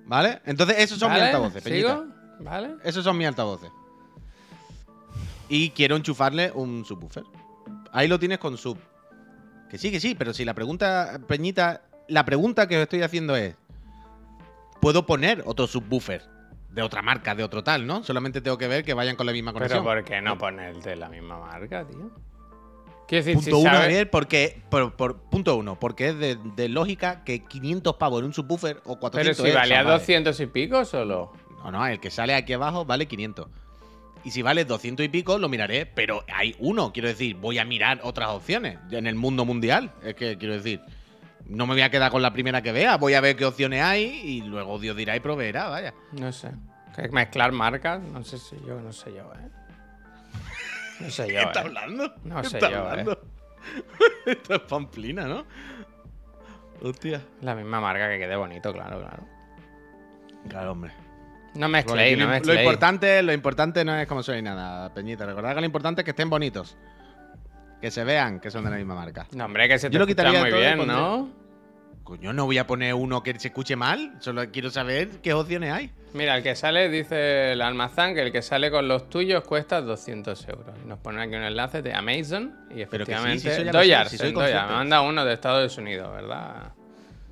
[0.06, 0.42] ¿Vale?
[0.46, 1.64] Entonces, esos son mis altavoces.
[1.64, 2.06] ¿Sigo?
[2.40, 2.76] ¿Vale?
[2.84, 3.72] Esos son mis altavoces.
[5.48, 7.24] Y quiero enchufarle un subwoofer.
[7.92, 8.78] Ahí lo tienes con sub.
[9.72, 13.36] Que sí, que sí, pero si la pregunta, Peñita, la pregunta que os estoy haciendo
[13.38, 13.56] es:
[14.82, 16.24] ¿puedo poner otro subwoofer
[16.70, 18.04] de otra marca, de otro tal, no?
[18.04, 19.84] Solamente tengo que ver que vayan con la misma Pero conexión.
[19.84, 22.12] ¿por qué no ponerte la misma marca, tío?
[23.08, 26.70] Quiero decir, Punto si uno, Javier, porque, por, por- punto uno, porque es de, de
[26.70, 30.00] lógica que 500 pavos en un subwoofer o 400 Pero si es valía salvaje.
[30.00, 31.34] 200 y pico solo.
[31.64, 33.48] No, no, el que sale aquí abajo vale 500.
[34.24, 35.86] Y si vale 200 y pico, lo miraré.
[35.86, 39.92] Pero hay uno, quiero decir, voy a mirar otras opciones en el mundo mundial.
[40.04, 40.82] Es que quiero decir,
[41.46, 42.98] no me voy a quedar con la primera que vea.
[42.98, 45.94] Voy a ver qué opciones hay y luego Dios dirá y proveerá, vaya.
[46.12, 46.52] No sé.
[47.12, 49.50] Mezclar marcas, no sé si yo, no sé yo, ¿eh?
[51.00, 51.66] No sé yo, ¿Qué está ¿eh?
[51.66, 52.14] hablando?
[52.24, 52.80] No ¿Qué sé está yo, ¿eh?
[52.80, 53.22] hablando?
[54.26, 55.46] Esto es pamplina, ¿no?
[56.82, 57.22] Hostia.
[57.42, 59.24] La misma marca que quede bonito, claro, claro.
[60.50, 60.92] Claro, hombre.
[61.56, 65.26] No mezcléis, no lo, importante, lo importante no es como soy nada, Peñita.
[65.26, 66.78] Recordad que lo importante es que estén bonitos.
[67.82, 69.28] Que se vean que son de la misma marca.
[69.34, 71.30] No, hombre, que se te Yo lo quitaría muy bien, ¿no?
[72.04, 74.14] Coño, no voy a poner uno que se escuche mal.
[74.20, 75.92] Solo quiero saber qué opciones hay.
[76.14, 79.82] Mira, el que sale, dice el almazán, que el que sale con los tuyos cuesta
[79.82, 80.76] 200 euros.
[80.84, 83.56] Y nos ponen aquí un enlace de Amazon y Pero que sí, efectivamente...
[83.62, 84.08] en Doyar.
[84.08, 84.40] consciente.
[84.42, 86.72] Me manda uno de Estados Unidos, ¿verdad?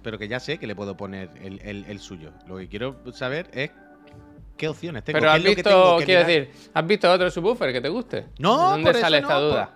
[0.03, 2.31] Pero que ya sé que le puedo poner el, el- el suyo.
[2.47, 3.71] Lo que quiero saber es
[4.59, 5.17] qué opciones tengo.
[5.19, 6.25] Pero has visto, tengo quiero mirar.
[6.27, 8.25] decir, ¿has visto otro subwoofer que te guste?
[8.37, 9.75] No, ¿De dónde por eso sale no, esta por- duda?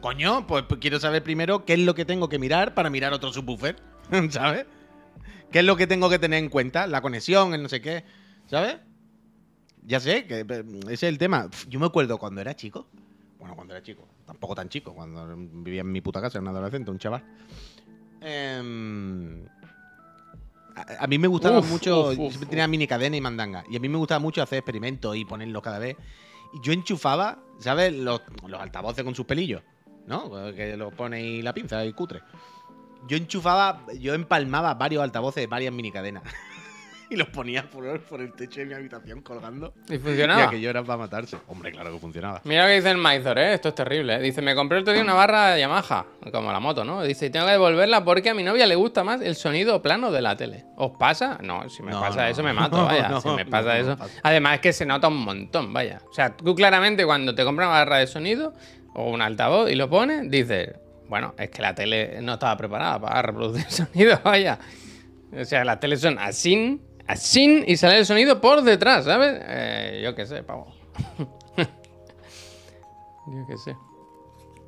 [0.00, 3.12] Coño, pues, pues quiero saber primero qué es lo que tengo que mirar para mirar
[3.12, 3.76] otro subwoofer.
[4.30, 4.66] ¿Sabes?
[5.52, 6.86] ¿Qué es lo que tengo que tener en cuenta?
[6.86, 8.04] La conexión, el no sé qué.
[8.46, 8.78] ¿Sabes?
[9.82, 11.48] Ya sé, que eh, ese es el tema.
[11.68, 12.86] Yo me acuerdo cuando era chico.
[13.38, 14.06] Bueno, cuando era chico.
[14.26, 14.94] Tampoco tan chico.
[14.94, 17.22] Cuando vivía en mi puta casa, era un adolescente, un chaval.
[18.20, 19.44] Em,
[20.78, 22.08] a, a mí me gustaba Uf, mucho.
[22.10, 23.64] uf, siempre tenía mini cadena y mandanga.
[23.70, 25.96] Y a mí me gustaba mucho hacer experimentos y ponerlos cada vez.
[26.54, 27.92] Y yo enchufaba, ¿sabes?
[27.92, 29.62] Los, los altavoces con sus pelillos.
[30.06, 30.30] ¿No?
[30.54, 32.20] Que los pone ahí la pinza y cutre.
[33.06, 36.22] Yo enchufaba, yo empalmaba varios altavoces varias mini cadenas.
[37.10, 39.72] y los ponía por, por el techo de mi habitación colgando.
[39.88, 40.44] ¿Y Y funcionaba?
[40.44, 41.36] aquello era para matarse.
[41.48, 42.40] Hombre, claro que funcionaba.
[42.44, 43.54] Mira lo que dice el Maizor, ¿eh?
[43.54, 44.16] Esto es terrible.
[44.16, 44.18] ¿eh?
[44.20, 47.02] Dice, me compré el otro día una barra de Yamaha, como la moto, ¿no?
[47.02, 50.10] Dice, y tengo que devolverla porque a mi novia le gusta más el sonido plano
[50.10, 50.64] de la tele.
[50.76, 51.38] ¿Os pasa?
[51.42, 53.08] No, si me No, pasa no, eso me mato, vaya.
[53.10, 53.96] no, si me pasa eso.
[53.96, 54.12] pasa.
[54.22, 56.00] Además es que se nota un montón, vaya.
[56.10, 58.52] O sea, tú claramente cuando te compras una barra de sonido
[58.94, 60.70] o un altavoz y lo pones, dices,
[61.08, 64.58] bueno, es que la tele no estaba preparada para reproducir sonido, vaya.
[65.38, 69.40] O sea, las teles son así, así y sale el sonido por detrás, ¿sabes?
[69.46, 70.66] Eh, yo qué sé, pavo.
[73.26, 73.76] Yo qué sé.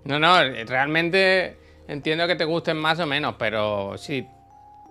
[0.05, 1.57] No, no, realmente
[1.89, 4.27] entiendo que te gusten más o menos, pero si,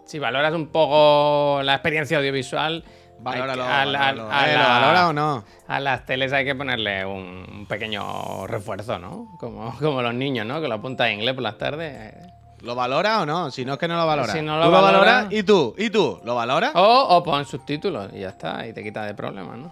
[0.05, 4.29] si valoras un poco la experiencia audiovisual, hay que- Valóralo, a la- valóralo.
[4.31, 5.43] a Eh, la- ¿Lo valora o no?
[5.67, 9.35] a las teles hay que ponerle un, un pequeño refuerzo, ¿no?
[9.39, 10.61] Como, como los niños, ¿no?
[10.61, 12.13] Que lo apunta a inglés por las tardes.
[12.61, 13.51] ¿Lo valora o no?
[13.51, 14.33] Si no es que no lo valora.
[14.33, 16.71] Si no lo tú valora- lo valoras y tú, y tú, ¿lo valoras?
[16.75, 19.71] O, o pon subtítulos y ya está, y te quita de problemas, ¿no?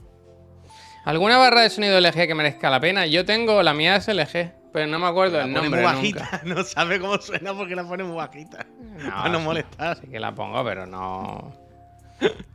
[1.05, 3.05] ¿Alguna barra de sonido LG que merezca la pena?
[3.05, 5.93] Yo tengo, la mía es LG, pero no me acuerdo La el nombre muy nunca.
[5.93, 6.41] bajita.
[6.45, 8.65] No sabe cómo suena porque la pone muy bajita.
[8.97, 9.97] No, para no molestar.
[10.01, 11.53] Sí que la pongo, pero no.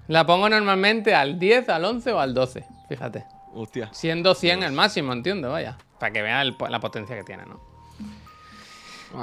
[0.09, 3.25] La pongo normalmente al 10, al 11 o al 12, fíjate.
[3.55, 3.88] Hostia.
[3.92, 5.79] Siendo 100 el máximo, entiendo, vaya.
[5.99, 7.61] Para que vea el la potencia que tiene, ¿no?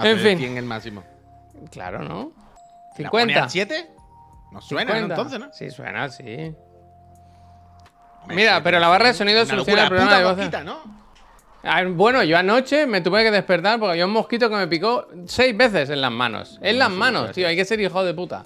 [0.03, 0.37] En fin.
[0.37, 1.03] 100 el máximo.
[1.71, 2.31] Claro, ¿no?
[2.97, 3.43] ¿La pone 50.
[3.43, 3.91] al 7?
[4.51, 4.97] No suena, ¿no?
[4.99, 5.13] 50.
[5.13, 5.53] Entonces, ¿no?
[5.53, 6.55] Sí, suena, sí.
[8.27, 10.99] Mira, pero la barra de sonido soluciona el problema de ¿no?
[11.63, 15.07] Ah, Bueno, yo anoche me tuve que despertar porque había un mosquito que me picó
[15.25, 16.59] seis veces en las manos.
[16.61, 18.45] En las manos, tío, hay que ser hijo de puta.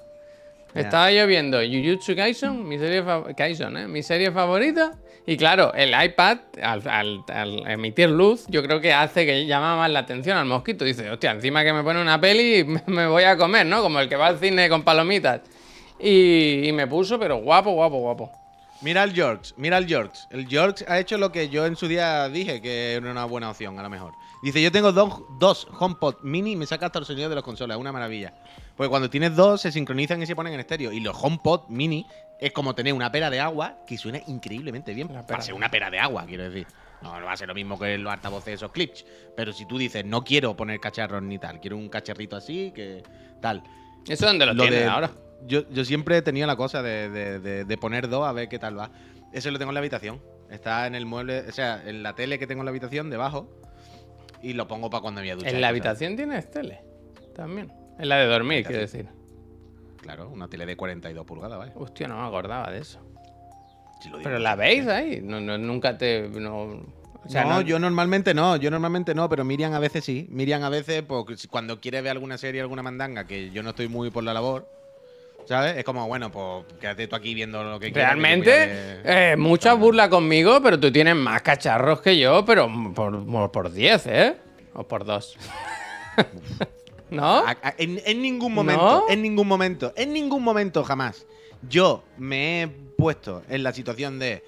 [0.76, 3.04] Estaba yo viendo Jujutsu Kaisen, mi serie,
[3.38, 3.88] Kaisen, ¿eh?
[3.88, 4.92] mi serie favorita.
[5.26, 9.78] Y claro, el iPad, al, al- al emitir luz, yo creo que hace que llama
[9.78, 10.84] más la atención al mosquito.
[10.84, 13.82] Dice, hostia, encima que me pone una peli, me, voy a comer, ¿no?
[13.82, 15.42] Como el que va al cine con palomitas.
[16.00, 18.32] Y, y me puso, pero guapo, guapo, guapo.
[18.82, 20.24] Mira el George, mira el George.
[20.30, 23.50] El George ha hecho lo que yo en su día dije que era una buena
[23.50, 24.12] opción, a lo mejor.
[24.44, 27.44] Dice, yo tengo dos, dos HomePod mini y me saca hasta el sonido de las
[27.44, 28.34] consolas, una maravilla.
[28.76, 30.92] Porque cuando tienes dos se sincronizan y se ponen en estéreo.
[30.92, 32.06] Y los HomePod mini
[32.40, 35.08] es como tener una pera de agua que suena increíblemente bien.
[35.08, 36.68] Para ser una pera de agua, quiero decir.
[37.02, 39.06] No, no va a ser lo mismo que los altavoces de esos clips.
[39.36, 43.02] Pero si tú dices, no quiero poner cacharros ni tal, quiero un cacharrito así, que
[43.42, 43.64] tal.
[44.08, 45.12] ¿Eso dónde lo, Lo tienes de- ahora?
[45.46, 48.50] Yo, yo siempre he tenido la cosa de, de- de- de poner dos a ver
[48.50, 48.92] qué tal va.
[49.32, 50.22] Eso lo tengo en la habitación.
[50.50, 53.50] Está en el mueble, o sea, en la tele que tengo en la habitación debajo.
[54.44, 55.56] Y lo pongo para cuando me voy a duchar.
[55.56, 55.82] En la ¿sabes?
[55.82, 56.82] habitación tienes tele.
[57.34, 57.72] También.
[57.98, 59.08] En la de dormir, quiero decir.
[60.02, 61.72] Claro, una tele de 42 pulgadas, ¿vale?
[61.76, 63.00] Hostia, no me acordaba de eso.
[64.02, 64.30] Si lo digo.
[64.30, 65.22] Pero la veis ahí.
[65.24, 66.28] No, no, nunca te.
[66.28, 66.84] No,
[67.26, 70.28] o sea, no, yo normalmente no, yo normalmente no, pero Miriam a veces sí.
[70.30, 73.88] Miriam a veces, pues, cuando quiere ver alguna serie, alguna mandanga, que yo no estoy
[73.88, 74.68] muy por la labor,
[75.46, 75.78] ¿sabes?
[75.78, 79.36] Es como, bueno, pues quédate tú aquí viendo lo que quieras, voy a Realmente, eh,
[79.38, 84.08] muchas burlas conmigo, pero tú tienes más cacharros que yo, pero por, por, por 10,
[84.08, 84.38] ¿eh?
[84.74, 85.38] O por 2.
[87.10, 87.44] ¿No?
[87.78, 89.04] En, en ningún momento, ¿No?
[89.10, 91.26] en ningún momento, en ningún momento jamás.
[91.70, 94.44] Yo me he puesto en la situación de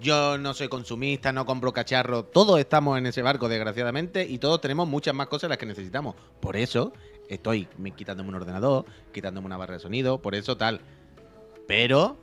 [0.00, 2.24] yo no soy consumista, no compro cacharro.
[2.24, 6.14] Todos estamos en ese barco, desgraciadamente, y todos tenemos muchas más cosas las que necesitamos.
[6.40, 6.92] Por eso
[7.28, 10.80] estoy me- quitándome un ordenador, quitándome una barra de sonido, por eso tal.
[11.66, 12.18] Pero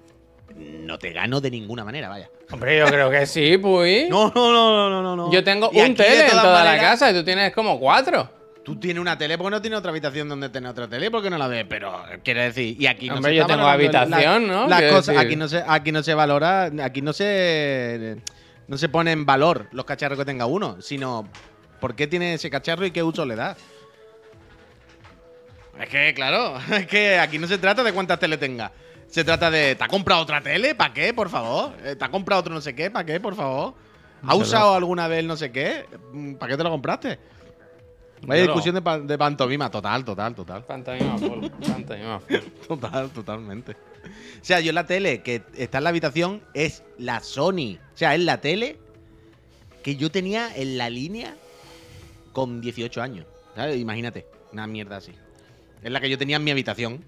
[0.55, 2.29] no te gano de ninguna manera, vaya.
[2.51, 4.07] Hombre, yo creo que sí, pues.
[4.09, 5.31] No, no, no, no, no, no.
[5.31, 8.29] Yo tengo Y un tele en toda la casa y tú tienes como cuatro.
[8.63, 11.37] Tú tienes una tele, porque no tienes otra habitación donde tener otra tele, porque no
[11.37, 14.47] la ves, pero quiere decir, y aquí no Hombre, se yo está tengo la- habitación,
[14.47, 14.67] ¿no?
[14.67, 18.17] Las Quiero cosas, decir- aquí no se, aquí no se valora, aquí no se
[18.67, 21.29] no se pone en valor los cacharros que tenga uno, sino
[21.79, 23.55] ¿Por qué tiene ese cacharro y qué uso le da?
[25.79, 28.71] Es que, claro, es que aquí no se trata de cuántas tele tenga.
[29.07, 30.75] Se trata de, ¿te ha comprado otra tele?
[30.75, 31.73] ¿Para qué, por favor?
[31.83, 32.89] Eh, ¿Te ha comprado otro no sé qué?
[32.91, 33.73] ¿Para qué, por favor?
[34.23, 35.85] ¿Ha usado alguna vez el no sé qué?
[36.11, 37.19] Mm, ¿Para qué te lo compraste?
[38.23, 40.65] Vaya discusión de, pa- de pantomima, total, total, total.
[40.65, 42.35] Pantomima full, pantomima full.
[42.67, 43.73] Total, totalmente.
[43.73, 47.77] O sea, yo la tele que está en la habitación es la Sony.
[47.93, 48.77] O sea, es la tele
[49.83, 51.35] que yo tenía en la línea
[52.33, 53.27] con 18 años.
[53.55, 53.77] ¿Sabes?
[53.77, 55.11] Imagínate, una mierda así.
[55.85, 57.05] Es la que yo tenía en mi habitación.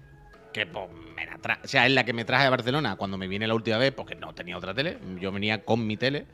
[0.52, 0.86] Que pues
[1.16, 3.46] me la tra- O sea, es la que me traje a Barcelona cuando me vine
[3.48, 4.98] la última vez porque no tenía otra tele.
[5.20, 6.26] Yo venía con mi tele.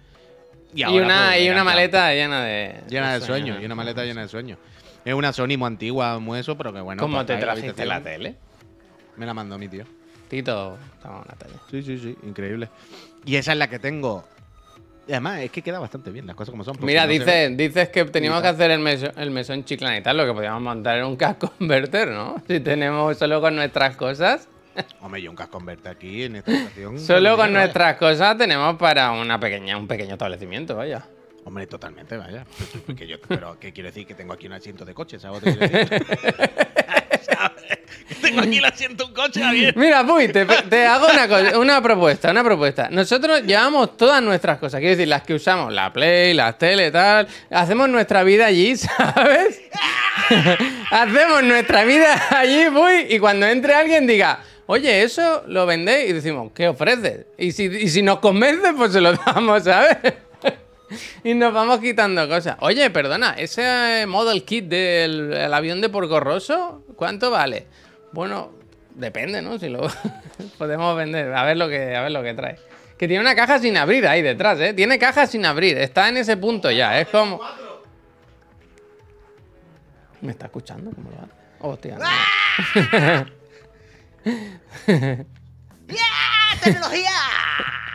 [0.74, 2.82] Y, una, pues, y una maleta llena de.
[2.88, 3.46] Llena de sueños.
[3.46, 3.62] sueños.
[3.62, 4.58] Y una maleta llena de sueños.
[5.04, 7.00] Es una Sony muy antigua, muy eso, pero que bueno.
[7.00, 8.22] ¿Cómo pues, te en la trajiste la habitación.
[8.22, 8.36] tele?
[9.16, 9.84] Me la mandó mi tío.
[10.28, 11.54] Tito, toma una tele.
[11.70, 12.68] Sí, sí, sí, increíble.
[13.24, 14.26] Y esa es la que tengo.
[15.06, 16.76] Y además, es que queda bastante bien, las cosas como son.
[16.80, 19.64] Mira, no se dices, dices que teníamos que hacer el, meso- el mesón
[20.02, 22.42] tal, lo que podíamos montar en un casco converter, ¿no?
[22.48, 24.48] Si tenemos solo con nuestras cosas.
[25.02, 26.98] Hombre, yo un casco converte aquí en esta estación.
[26.98, 31.04] Solo con nuestras cosas tenemos para una pequeña, un pequeño establecimiento, vaya.
[31.44, 32.46] Hombre, totalmente, vaya.
[32.86, 34.06] Porque yo- pero, ¿qué quiero decir?
[34.06, 35.42] Que tengo aquí un asiento de coche, ¿sabes?
[35.44, 36.06] lo que quiero decir?
[37.22, 37.78] ¿Sabes?
[38.38, 39.42] Aquí el asiento un coche.
[39.76, 42.88] Mira, Puy, te, hago una, una propuesta, una propuesta.
[42.90, 47.28] Nosotros llevamos todas nuestras cosas, quiero decir, las que usamos, la Play, las tele, tal.
[47.50, 49.60] Hacemos nuestra vida allí, ¿sabes?
[50.90, 56.12] hacemos nuestra vida allí, Puy, y cuando entre alguien diga, oye, eso lo vendéis, y
[56.14, 57.26] decimos, ¿qué ofreces?
[57.38, 59.96] Y si, y si nos convence, pues se lo damos, ¿sabes?
[61.24, 62.56] Y nos vamos quitando cosas.
[62.60, 67.66] Oye, perdona, ese model kit del el avión de Porco Rosso, ¿cuánto vale?
[68.14, 68.52] Bueno,
[68.94, 69.58] depende, ¿no?
[69.58, 69.90] Si lo
[70.58, 71.34] podemos vender.
[71.34, 72.56] A ver lo que, a ver lo que trae.
[72.96, 74.72] Que tiene una caja sin abrir ahí detrás, ¿eh?
[74.72, 75.76] Tiene caja sin abrir.
[75.76, 77.00] Está en ese punto ya.
[77.00, 77.40] Es como.
[80.20, 80.92] ¿Me está escuchando?
[80.92, 81.32] ¿Cómo lo hace?
[81.58, 81.98] Hostia.
[81.98, 82.06] no.
[86.62, 87.10] ¡Tecnología!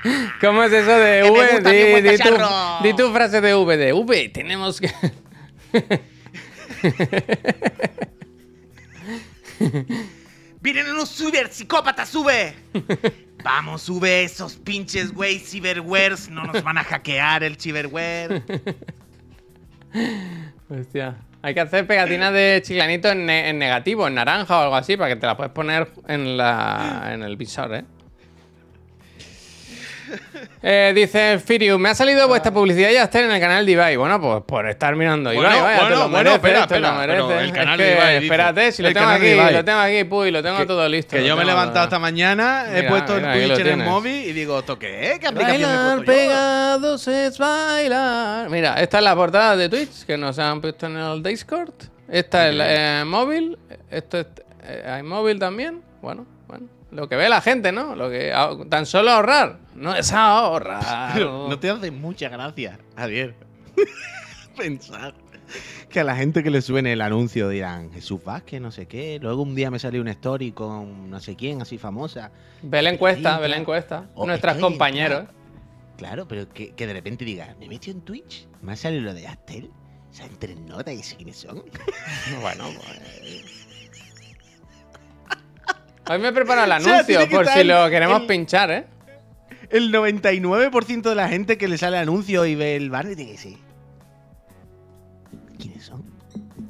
[0.41, 2.01] ¿Cómo es eso de Que V?
[2.01, 2.29] Di, di tu,
[2.84, 3.77] di tu frase de V.
[3.77, 4.91] De V, tenemos que.
[10.62, 12.54] ¡Vienen unos ciberpsicópatas, sube!
[13.43, 16.30] Vamos, sube esos pinches güey ciberwares.
[16.30, 18.43] No nos van a hackear el ciberware.
[20.69, 21.15] Hostia.
[21.41, 24.98] Hay que hacer pegatinas de chiclanito en, ne- en negativo, en naranja o algo así,
[24.98, 27.86] para que te la puedes poner en, la, en el visor, ¿eh?
[30.62, 33.95] Eh, dice Firius, me ha salido vuestra publicidad ya está en el canal de Ibai.
[33.95, 36.80] Bueno, pues por estar mirando Bueno, Ibai, vaya, te bueno, lo bueno, mereces, espera, te
[36.82, 38.26] lo espera, pero el canal Es de Ibai, dice.
[38.26, 41.15] espérate, si lo El tengo aquí, lo tengo aquí, puy, lo tengo Que- todo listo.
[41.15, 44.26] Que yo me he levantado esta mañana, he puesto mira, el Twitch en el móvil
[44.28, 45.19] y digo, ¿esto qué es?
[45.19, 48.50] ¿Qué aplicación me he Bailar pegados es bailar.
[48.50, 51.72] Mira, esta es la portada de Twitch que nos han puesto en el Discord.
[52.10, 53.58] Esta es la- eh, móvil.
[53.89, 54.26] Esto es
[54.67, 55.82] eh, hay móvil también.
[56.02, 56.65] Bueno, bueno.
[56.91, 57.95] Lo que ve la gente, ¿no?
[57.95, 58.34] Lo que
[58.69, 59.60] tan solo ahorrar.
[59.75, 61.13] No es ahorrar.
[61.13, 63.36] Pero no te hace mucha gracia, Javier.
[64.58, 65.13] Pensar
[65.89, 69.19] que a la gente que le suene el anuncio dirán Jesús Vázquez, no sé qué.
[69.21, 72.32] Luego un día me salió una story con no sé quién, así famosa.
[72.62, 74.10] Ve la encuesta, ve la encuesta.
[74.15, 75.25] O hay compañeros.
[75.97, 79.02] Claro, pero que, que de repente diga, me he metido en Twitch, me ha salido
[79.02, 79.69] lo de Astel.
[80.12, 81.63] ¿Saben tres notas y sé quiénes son?
[82.41, 83.68] Bueno, pues.
[86.10, 88.28] Hoy me he preparado el O sea, anuncio tiene que por si lo queremos el-
[88.28, 88.86] pinchar, ¿eh?
[89.69, 93.58] El 99% de la gente que le sale anuncio y ve el banner dice, sí.
[95.60, 96.04] ¿Quiénes son?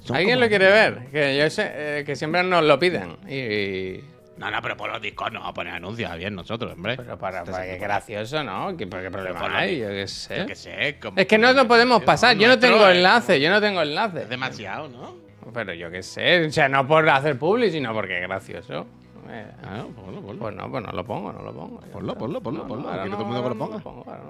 [0.01, 1.07] Son ¿Alguien lo quiere ver?
[1.11, 3.17] Que yo sé eh, que siempre nos lo piden.
[3.29, 4.01] Y.
[4.37, 6.95] No, no, pero por los discos no vamos a poner anuncios, bien nosotros, hombre.
[6.95, 7.81] Pero para, Estás para que aquí.
[7.81, 8.69] gracioso, ¿no?
[8.77, 9.75] ¿Qué, ¿Qué problema por hay?
[9.75, 10.37] que- Yo qué sé.
[10.37, 10.97] Yo qué sé.
[11.01, 12.37] como- Es que no lo podemos pasar.
[12.37, 14.21] Yo no tengo es- enlace, yo no tengo enlace.
[14.23, 15.15] Es demasiado, ¿no?
[15.53, 16.45] Pero yo qué sé.
[16.45, 18.87] O sea, no por hacer public, sino porque es gracioso.
[19.31, 20.39] Eh, Ah, ponlo, ponlo.
[20.41, 21.79] Pues no, pues no lo pongo, no lo pongo.
[21.91, 23.79] Ponlo, ponlo, ponlo, No, ponlo, ahora que todo el mundo que lo ponga.
[23.79, 24.21] pongo, ahora.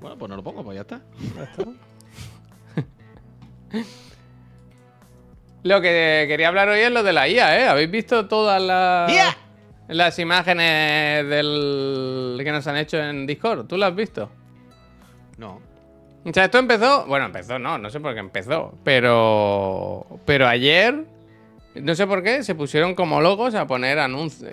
[0.00, 1.00] Bueno, pues no lo pongo, pues ya está.
[1.36, 1.64] Ya está.
[5.62, 7.68] Lo que quería hablar hoy es lo de la IA, ¿eh?
[7.68, 9.36] ¿Habéis visto todas las, ¡IA!
[9.88, 13.66] las imágenes del que nos han hecho en Discord?
[13.66, 14.30] ¿Tú las has visto?
[15.36, 15.60] No.
[16.24, 17.04] O sea, esto empezó.
[17.06, 18.74] Bueno, empezó, no, no sé por qué empezó.
[18.84, 20.06] Pero.
[20.24, 21.04] Pero ayer.
[21.74, 23.98] No sé por qué se pusieron como locos a poner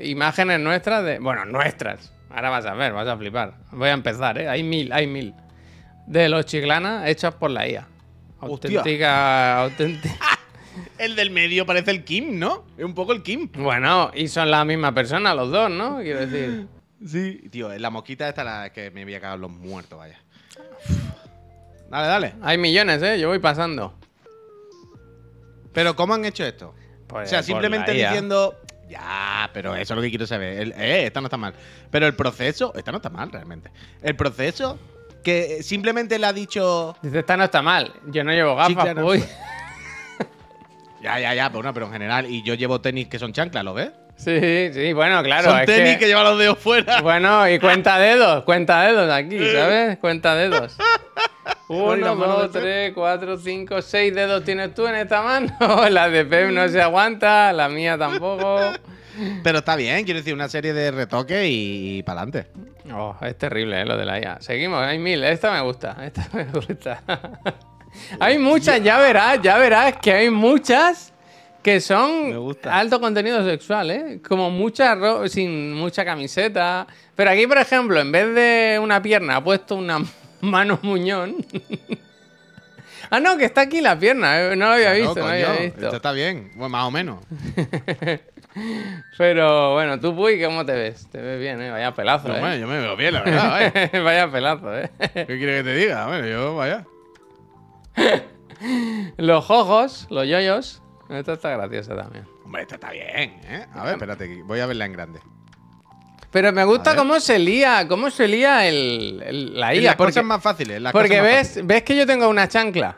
[0.02, 1.20] imágenes nuestras de.
[1.20, 2.14] Bueno, nuestras.
[2.30, 3.56] Ahora vas a ver, vas a flipar.
[3.72, 4.48] Voy a empezar, ¿eh?
[4.48, 5.34] Hay mil, hay mil.
[6.06, 7.88] De los chiclana hechas por la IA.
[8.40, 9.64] Auténtica.
[9.64, 10.16] auténtica.
[11.00, 12.66] El del medio parece el Kim, ¿no?
[12.78, 13.50] Es un poco el Kim.
[13.52, 15.98] bueno, y son la misma persona, los dos, ¿no?
[16.00, 16.68] Quiero decir.
[17.06, 17.48] Sí.
[17.52, 20.20] Tío, la mosquita esta la que me había cagado los muertos, vaya.
[21.92, 22.34] Dale, dale.
[22.42, 23.20] Hay millones, ¿eh?
[23.20, 23.94] Yo voy pasando.
[25.74, 26.74] Pero ¿cómo han hecho esto?
[27.08, 28.56] Pues, o sea, simplemente diciendo.
[28.90, 30.60] Ya, pero eso es lo que quiero saber.
[30.60, 31.54] El- eh, esta no está mal.
[31.92, 32.74] Pero el proceso.
[32.76, 33.70] Esta no está mal realmente.
[34.02, 34.80] El proceso
[35.24, 36.96] que simplemente le ha dicho.
[37.02, 37.92] Dice, esta no está mal.
[38.08, 38.96] Yo no llevo gafas.
[41.02, 42.26] Ya, ya, ya, pero, no, pero en general.
[42.30, 43.92] Y yo llevo tenis que son chanclas, ¿lo ves?
[44.16, 45.52] Sí, sí, bueno, claro.
[45.52, 46.08] son es tenis que- que...
[46.08, 47.02] llevan los dedos fuera.
[47.02, 50.00] Bueno, y cuenta dedos, cuenta dedos aquí, ¿sabes?
[50.00, 50.76] Cuenta dedos.
[51.70, 55.50] Uno, dos, tres, cuatro, cinco, seis dedos tienes tú en esta mano.
[55.90, 58.72] La de Pep no se aguanta, la mía tampoco.
[59.44, 62.50] Pero está bien, quiero decir, una serie de retoques y, para adelante.
[62.94, 63.86] Oh, es terrible, ¿eh?
[63.86, 64.38] lo de la IA.
[64.40, 65.24] Seguimos, hay mil.
[65.24, 67.02] Esta me gusta, esta me gusta.
[68.20, 71.12] hay muchas, ya verás, ya verás que hay muchas
[71.64, 74.22] que son alto contenido sexual, ¿eh?
[74.26, 76.88] Como muchas ro- sin mucha camiseta.
[77.16, 80.00] Pero aquí, por ejemplo, en vez de una pierna ha puesto una
[80.42, 81.36] mano muñón.
[83.10, 85.52] ah, no, que está aquí la pierna, eh, no lo había visto, no, coño, había
[85.54, 85.86] visto.
[85.86, 87.24] Esto está bien, bueno, más o menos.
[89.18, 91.08] Pero bueno, tú, Puy, ¿cómo te ves?
[91.12, 91.70] Te ves bien, ¿eh?
[91.70, 92.40] Vaya pelazo, No, ¿eh?
[92.40, 93.50] bueno, yo me veo bien, la verdad.
[93.52, 94.04] vaya.
[94.04, 94.90] Vaya pelazo, ¿eh?
[95.14, 96.08] ¿Qué quieres que te diga?
[96.08, 96.86] Bueno, yo, vaya.
[99.18, 100.82] Los ojos, los yoyos.
[101.10, 102.26] Esta está graciosa también.
[102.44, 103.66] Hombre, esta está bien, ¿eh?
[103.74, 105.20] A ver, espérate, voy a verla en grande.
[106.40, 109.82] Pero me gusta cómo se lía, cómo se lía el, el- la IA.
[109.82, 110.80] las porque cosas más fáciles.
[110.80, 111.68] Las porque cosas más ves, fáciles.
[111.68, 112.98] ves que yo tengo una chancla.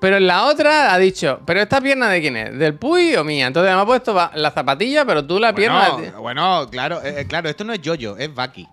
[0.00, 2.58] Pero en la otra ha dicho, ¿pero esta pierna de quién es?
[2.58, 3.46] ¿Del Puy o mía?
[3.48, 5.90] Entonces me ha puesto la zapatilla, pero tú la pierna.
[5.90, 8.66] Bueno, bueno, claro, eh, eh, claro, esto no es Jojo, es Baki.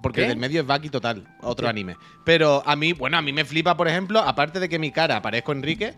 [0.00, 0.28] Porque ¿Qué?
[0.28, 1.96] del medio es Baki total, otro anime.
[2.24, 5.20] Pero a mí, bueno, a mí me flipa, por ejemplo, aparte de que mi cara
[5.20, 5.94] parezco Enrique,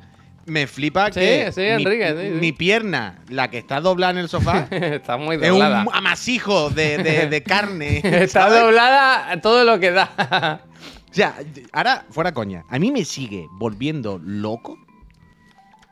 [0.47, 4.19] me flipa Sí, que sí, mi, Enrique, sí, mi pierna, la que está doblada en
[4.19, 5.83] el sofá, está muy es doblada.
[5.83, 7.99] un amasijo de, de- de carne.
[8.05, 8.61] Está ¿sabes?
[8.61, 10.63] doblada a todo lo que da.
[11.11, 11.37] O sea,
[11.73, 14.79] ahora, fuera coña, a mí me sigue volviendo loco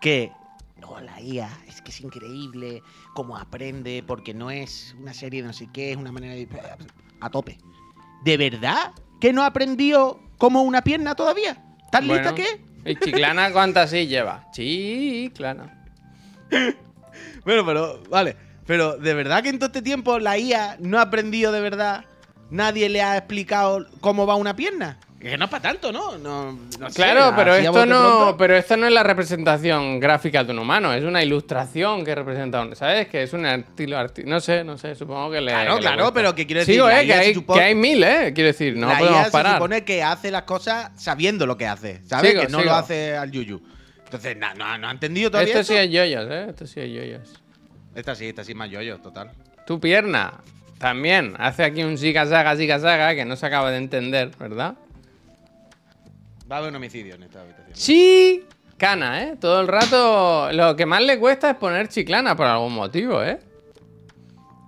[0.01, 0.33] que.
[0.81, 2.83] No, la IA es que es increíble
[3.15, 6.49] cómo aprende, porque no es una serie de no sé qué, es una manera de.
[7.21, 7.59] A tope.
[8.25, 11.63] ¿De verdad que no aprendió como una pierna todavía?
[11.91, 12.65] ¿Tan lista que?
[12.89, 14.47] ¿Y Chiclana cuántas sí lleva?
[14.53, 15.85] Chiclana.
[17.45, 18.37] Bueno, pero, vale.
[18.67, 22.05] Pero, ¿de verdad que en todo este tiempo la IA no ha aprendido de verdad?
[22.51, 24.99] ¿Nadie le ha explicado cómo va una pierna?
[25.21, 26.17] Que no es para tanto, ¿no?
[26.17, 30.53] no, no sé, Claro, pero esto no, pero esto no es la representación gráfica de
[30.53, 33.09] un humano, es una ilustración que representa un, ¿sabes?
[33.09, 36.13] Que es un estilo arti- no sé, no sé, supongo que le Claro, que claro,
[36.15, 38.77] pero que quiero decir, Sigo, eh, que hay, supone- que hay mil, eh, quiero decir,
[38.77, 39.53] no la podemos IA parar.
[39.53, 42.31] se supone que hace las cosas sabiendo lo que hace, ¿sabes?
[42.31, 42.71] Sigo, que no sigo.
[42.71, 43.61] lo hace al yuyu.
[44.05, 45.73] Entonces, no, no ha entendido todavía Esto esto.
[45.73, 47.29] sí es yoyos, eh, esto sí es yoyos.
[47.97, 49.33] Esta sí, esta sí es más yoyo, total.
[49.67, 50.35] Tu pierna
[50.79, 54.75] también hace aquí un ziga zaga ziga zaga que no se acaba de entender, ¿verdad?
[56.51, 57.73] Va a haber un homicidio en esta habitación.
[57.75, 59.37] Chicana, ¿eh?
[59.41, 63.39] Todo el rato lo que más le cuesta es poner chiclana por algún motivo, ¿eh?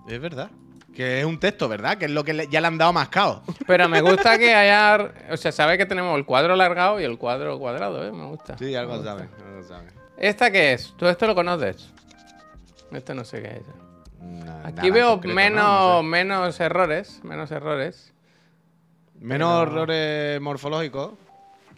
[0.09, 0.51] Es verdad.
[0.95, 1.97] Que es un texto, ¿verdad?
[1.97, 3.43] Que es lo que le- ya le han dado mascado.
[3.67, 5.13] Pero me gusta que haya.
[5.31, 8.13] O sea, sabe que tenemos el cuadro alargado y el cuadro cuadrado, ¿eh?
[8.13, 8.59] Me gusta.
[8.59, 9.11] Sí, algo gusta.
[9.17, 9.89] sabe, algo sabe.
[10.19, 10.93] ¿Esta qué es?
[10.99, 11.89] ¿Tú esto lo conoces?
[12.93, 13.63] Este no sé qué es.
[14.65, 15.95] Aquí veo concreto, menos, ¿no?
[15.95, 16.09] No sé.
[16.09, 17.21] menos errores.
[17.23, 18.13] Menos errores.
[19.19, 21.13] Menos pero- errores morfológicos.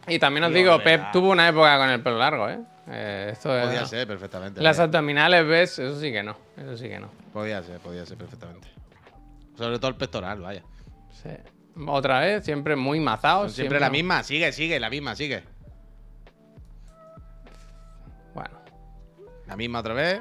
[0.08, 2.58] Y también os digo, Pep tuvo una época con el pelo largo, ¿eh?
[2.88, 4.60] Eh, esto es- Podía ser perfectamente.
[4.60, 4.84] Las vaya.
[4.86, 5.78] abdominales, ¿ves?
[5.78, 6.36] Eso sí que no.
[6.56, 7.08] Eso sí que no.
[7.32, 8.68] Podía ser, podía ser perfectamente.
[9.56, 10.62] Sobre todo el pectoral, vaya.
[11.22, 11.30] Sí.
[11.86, 13.42] Otra vez, siempre muy mazado.
[13.44, 15.44] Son siempre la misma, sigue, sigue, la misma, sigue.
[18.34, 18.58] Bueno.
[19.46, 20.20] La misma otra vez.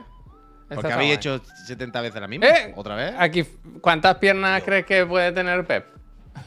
[0.64, 2.48] esta Porque habéis hecho 70 veces la misma.
[2.48, 2.74] ¿Eh?
[2.76, 3.16] ¿Otra vez?
[3.18, 3.44] Aquí,
[3.82, 5.88] ¿cuántas piernas crees que puede tener Pep?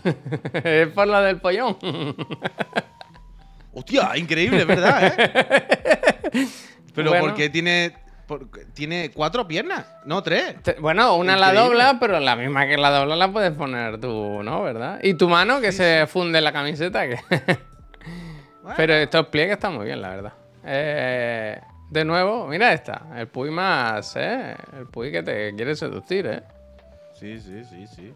[0.55, 1.77] es por la del pollón.
[3.75, 5.33] Hostia, increíble, verdad, ¿eh?
[6.95, 7.27] Pero Bueno.
[7.27, 7.97] porque tiene.
[8.27, 10.55] porque tiene cuatro piernas, no tres.
[10.81, 14.63] Bueno, una la dobla, pero la misma que la dobla la puedes poner tú, ¿no?
[14.63, 15.01] ¿Verdad?
[15.03, 17.07] Y tu mano que se funde en la camiseta.
[17.09, 17.19] Que...
[18.77, 20.33] Pero estos pliegues están muy bien, la verdad.
[20.65, 23.03] Eh, de nuevo, mira esta.
[23.15, 24.57] El Puy más, ¿eh?
[24.79, 26.43] El Puy que te quiere seducir, ¿eh?
[27.13, 28.13] Sí, sí, sí, sí.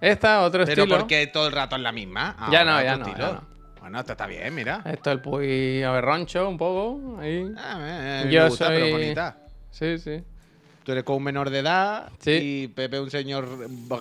[0.00, 0.98] Esta, otro Pero estilo.
[0.98, 2.34] porque todo el rato es la misma.
[2.50, 3.44] Ya no, Ahora ya no, ya no.
[3.82, 4.80] Bueno, esto está bien, mira.
[4.84, 7.18] Esto el Puy aberroncho un poco.
[7.20, 7.52] Ahí.
[7.58, 9.36] Ah, eh, Yo me gusta, pero soy- bonita.
[9.72, 10.22] Sí, sí.
[10.84, 12.30] Tú eres con un menor de edad Sí.
[12.64, 13.46] y Pepe un señor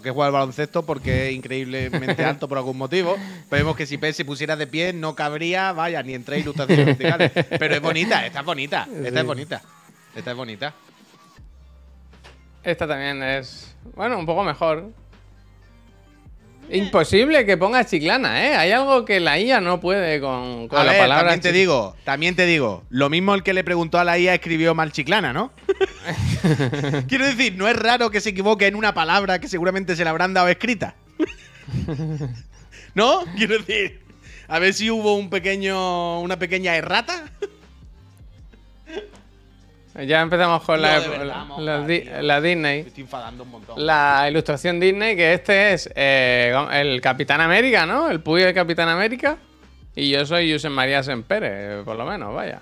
[0.01, 3.17] que juega al baloncesto porque es increíblemente alto por algún motivo.
[3.49, 7.31] Vemos que si Pepe se pusiera de pie no cabría, vaya, ni entre ilustraciones verticales.
[7.59, 9.17] Pero es bonita, esta es bonita, esta Sí.
[9.17, 9.61] es bonita.
[10.15, 10.73] Esta es bonita.
[12.63, 13.75] Esta también es.
[13.95, 14.91] Bueno, un poco mejor.
[16.71, 18.55] Imposible que ponga chiclana, ¿eh?
[18.55, 21.51] Hay algo que la IA no puede con, con A la ver, palabra también te
[21.51, 24.91] digo, también te digo, lo mismo el que le preguntó a la IA escribió mal
[24.91, 25.51] chiclana, ¿no?
[27.07, 30.11] Quiero decir, no es raro que se equivoque en una palabra que seguramente se la
[30.11, 30.95] habrán dado escrita.
[32.95, 33.23] ¿No?
[33.37, 34.01] Quiero decir,
[34.47, 37.25] a ver si hubo un pequeño, una pequeña errata.
[39.93, 42.79] Ya empezamos con la, de verdad, la- Di- Me Disney.
[42.79, 43.85] estoy enfadando un montón.
[43.85, 48.09] La ilustración Disney, que este es eh, el Capitán América, ¿no?
[48.09, 49.37] El Puy del Capitán América.
[49.93, 52.61] Y yo soy Josep María Sempere, por lo menos, vaya.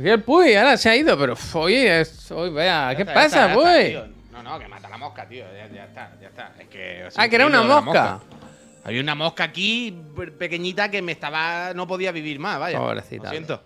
[0.00, 3.52] Y el Puy, ahora se ha ido, pero oye, es, oye, vaya, ¿qué está, pasa,
[3.52, 3.98] Puy?
[4.32, 5.44] No, no, que mata la mosca, tío.
[5.56, 6.52] Ya, ya está, ya está.
[6.60, 8.20] Es que, Ah, que era una de la mosca.
[8.84, 11.72] Había una mosca aquí pe- pequeñita que me estaba.
[11.74, 12.78] No podía vivir más, vaya.
[12.78, 13.62] Pobrecita, Lo siento.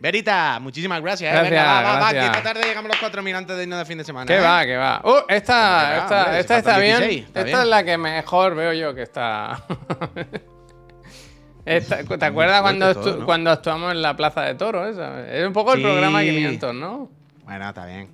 [0.00, 1.30] Verita, muchísimas gracias.
[1.30, 1.34] eh.
[1.34, 2.30] Gracias, Venga, va, va, va, gracias.
[2.30, 4.26] que esta tarde llegamos los 4.000 antes de irnos de fin de semana.
[4.26, 4.40] ¿Qué ¿eh?
[4.40, 5.00] va, qué va?
[5.04, 6.98] Uh, esta, Que va, esta, hombre, esta está bien.
[6.98, 7.58] 16, está esta bien.
[7.60, 9.64] es la que mejor veo yo que está.
[11.64, 13.26] Esta- ¿Te acuerdas cuando, todo, estu- ¿no?
[13.26, 14.88] cuando actuamos en la Plaza de Toros?
[14.92, 15.28] Esa?
[15.28, 15.84] Es un poco el Sí.
[15.84, 17.10] programa 500, ¿no?
[17.44, 18.08] Bueno, está bien.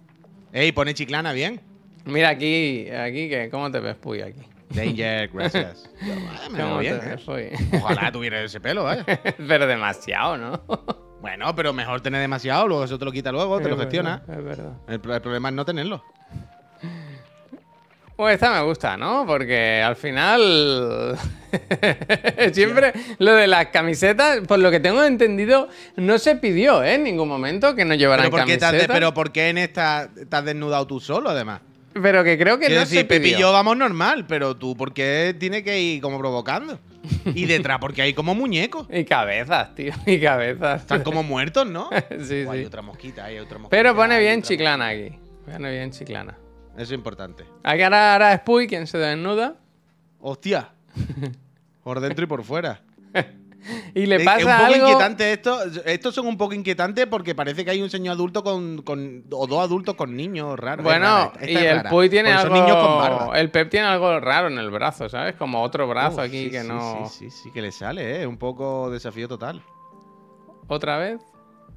[0.54, 1.60] Ey, pone chiclana bien.
[2.06, 4.40] Mira aquí, aquí que, ¿cómo te ves, Puy, aquí?
[4.70, 5.90] Danger, gracias.
[6.00, 7.00] Yo, vaya, me veo ¿Cómo bien, ¿eh?
[7.14, 7.50] ves, Puy?
[7.82, 9.04] Ojalá tuviera ese pelo, vaya.
[9.46, 10.62] Pero demasiado, ¿no?
[11.22, 14.22] Bueno, pero mejor tener demasiado, luego eso te lo quita luego, te lo Es gestiona.
[14.28, 14.72] Es verdad.
[14.88, 16.04] El, pro- el problema es no tenerlo.
[18.14, 19.24] Pues esta me gusta, ¿no?
[19.26, 21.18] Porque al final.
[22.52, 26.94] Siempre lo de las camisetas, por lo que tengo entendido, no se pidió, ¿eh?
[26.94, 28.94] En ningún momento que no llevaran Pero ¿por, qué camisetas.
[28.94, 31.62] pero ¿por qué en esta te has desnudado tú solo, además?
[31.94, 33.38] Pero que creo que Quiero no decir, se Pepe y pidió.
[33.48, 36.78] yo vamos normal, pero tú, ¿por qué tienes que ir como provocando?
[37.34, 38.86] Y detrás, porque hay como muñecos.
[38.90, 39.92] Y cabezas, tío.
[40.06, 40.82] Y cabezas.
[40.82, 41.90] Están como muertos, ¿no?
[42.20, 42.66] Sí, Oh, hay sí.
[42.66, 43.70] otra mosquita, hay otra mosquita.
[43.76, 45.18] Pero pone bien chiclana aquí.
[45.50, 46.36] Pone bien chiclana.
[46.74, 47.44] Eso es importante.
[47.64, 49.56] Aquí ahora, ahora es Puy quien se desnuda.
[50.20, 50.70] ¡Hostia!
[51.82, 52.80] Por dentro y por fuera.
[53.94, 54.86] Y le pasa es un poco algo.
[54.88, 55.58] inquietante esto.
[55.84, 59.46] Estos son un poco inquietantes porque parece que hay un señor adulto con, con- o
[59.46, 60.84] dos adultos con niños raros.
[60.84, 62.54] Bueno, y el Puy tiene algo.
[62.54, 63.38] Son niños con barba.
[63.38, 65.36] El Pep tiene algo raro en el brazo, ¿sabes?
[65.36, 67.06] Como otro brazo aquí sí, que sí, no.
[67.08, 68.26] Sí, sí, sí, que le sale, ¿eh?
[68.26, 69.62] Un poco desafío total.
[70.68, 71.20] ¿Otra vez?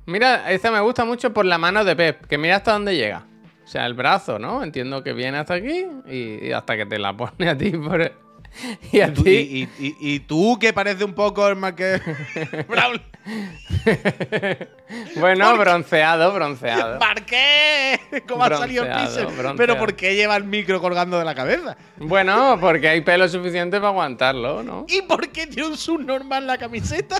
[0.07, 3.25] Mira, esta me gusta mucho por la mano de Pep, que mira hasta dónde llega.
[3.63, 4.63] O sea, el brazo, ¿no?
[4.63, 8.24] Entiendo que viene hasta aquí y, y hasta que te la pone a ti por...
[8.91, 9.29] Y a Tú- ti...
[9.31, 12.01] y, y- y- y tú, que parece un poco el más que.
[15.17, 16.99] Bueno, bronceado, bronceado.
[16.99, 17.99] ¿Por qué?
[18.27, 19.21] ¿Cómo ha salido el piso?
[19.25, 19.55] bronceado.
[19.55, 21.75] Pero ¿por qué lleva el micro colgando de la cabeza?
[21.97, 24.85] Bueno, porque hay pelo suficiente para aguantarlo, ¿no?
[24.87, 27.17] ¿Y por qué tiene un subnormal en la camiseta?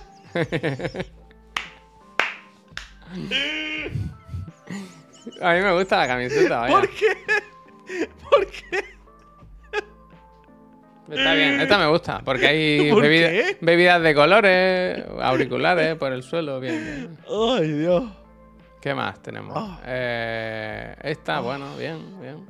[5.42, 6.76] A mí me gusta la camiseta, vaya.
[6.76, 7.18] ¿Por qué?
[8.30, 8.95] ¿Por qué?
[11.10, 13.58] Está bien, esta me gusta, porque hay ¿Por bebida- qué?
[13.62, 17.18] bebidas de colores, auriculares por el suelo, bien, bien.
[17.60, 18.04] Ay, Dios.
[18.82, 19.54] ¿Qué más tenemos?
[19.56, 19.80] Ah.
[19.86, 22.46] Eh, esta, bueno, bien, bien.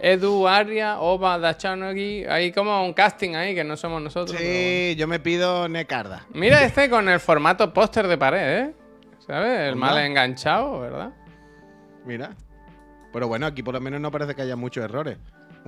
[0.00, 2.24] Edu, Aria, Oba, Dachanogi.
[2.24, 4.32] Hay como un casting ahí que no somos nosotros.
[4.36, 4.48] bueno.
[4.48, 6.24] Sí, yo me pido Necarda.
[6.32, 8.74] Mira este con el formato póster de pared, ¿eh?
[9.26, 9.68] ¿Sabes?
[9.70, 11.10] El mal enganchado, ¿verdad?
[12.04, 12.30] Mira.
[13.12, 15.18] Pero bueno, aquí por lo menos no parece que haya muchos errores.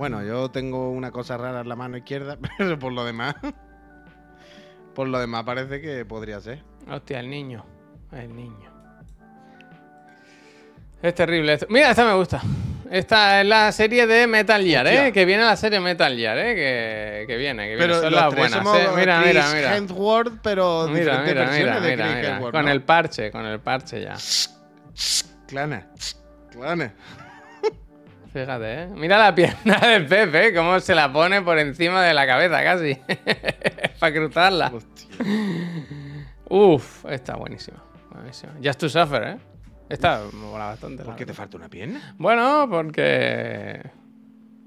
[0.01, 3.35] Bueno, yo tengo una cosa rara en la mano izquierda, pero por lo demás.
[4.95, 6.63] Por lo demás parece que podría ser.
[6.89, 7.63] Hostia, el niño.
[8.11, 8.71] El niño.
[11.03, 11.67] Es terrible esto.
[11.69, 12.41] Mira, esta me gusta.
[12.89, 15.11] Esta es la serie de Metal Gear, ¿eh?
[15.13, 16.55] Que viene la serie Metal Gear, ¿eh?
[16.55, 17.83] Que, que viene, que viene.
[17.85, 18.87] Pero Son los las buenas, somos ¿eh?
[18.95, 19.77] Mira, Chris mira, mira.
[19.77, 22.29] Hemsworth, pero Mira, mira, mira, de mira, Chris mira.
[22.37, 22.71] Hemsworth, Con ¿no?
[22.71, 24.15] el parche, con el parche ya.
[25.47, 25.87] Clana.
[26.49, 26.91] Clana.
[28.33, 28.87] Fíjate, ¿eh?
[28.95, 30.53] Mira la pierna de Pepe, ¿eh?
[30.55, 32.95] Cómo se la pone por encima de la cabeza casi.
[33.99, 34.71] Para cruzarla.
[34.73, 35.07] Hostia.
[36.47, 37.83] Uf, está buenísima.
[38.09, 38.53] buenísima.
[38.63, 39.37] Just to Suffer, ¿eh?
[39.89, 41.03] Esta me mola bastante.
[41.03, 42.15] ¿Por qué te falta una pierna?
[42.17, 43.81] Bueno, porque.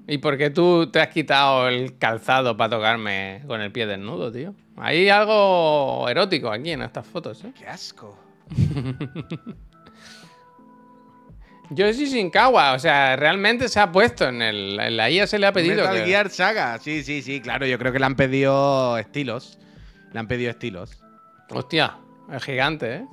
[0.07, 4.53] ¿Y porque tú te has quitado el calzado para tocarme con el pie desnudo, tío?
[4.77, 7.51] Hay algo erótico aquí en estas fotos, ¿eh?
[7.57, 8.15] ¡Qué asco!
[11.69, 15.39] Yo soy Shinkawa, o sea, realmente se ha puesto en, el, en la IA se
[15.39, 15.77] le ha pedido.
[15.77, 16.77] Metal que- Gear Saga.
[16.79, 17.65] Sí, sí, sí, claro.
[17.65, 19.57] Yo creo que le han pedido estilos.
[20.13, 21.01] Le han pedido estilos.
[21.49, 21.97] Hostia,
[22.31, 23.05] es gigante, ¿eh?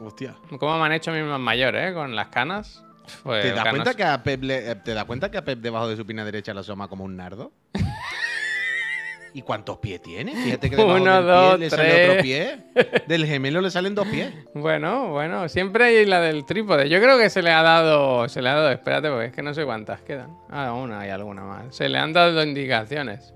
[0.00, 0.34] Hostia.
[0.58, 1.92] ¿Cómo me han hecho a mí más mayor, eh?
[1.94, 2.82] Con las canas.
[3.22, 5.44] Pues, ¿Te das, canas- cuenta que a Pep le- eh, ¿Te das cuenta que a
[5.44, 7.52] Pep debajo de su pina derecha lo asoma como un nardo?
[9.36, 10.32] ¿Y cuántos pies tiene?
[10.32, 12.22] Fíjate que Uno, del pie dos, le sale otro tres.
[12.22, 12.56] pie.
[13.08, 14.32] Del gemelo le salen dos pies.
[14.54, 16.88] Bueno, bueno, siempre hay la del trípode.
[16.88, 19.42] Yo creo que se le ha dado, se le ha dado, espérate, porque es que
[19.42, 20.30] no sé cuántas quedan.
[20.48, 21.74] Ah, una hay alguna más.
[21.74, 23.34] Se le han dado indicaciones.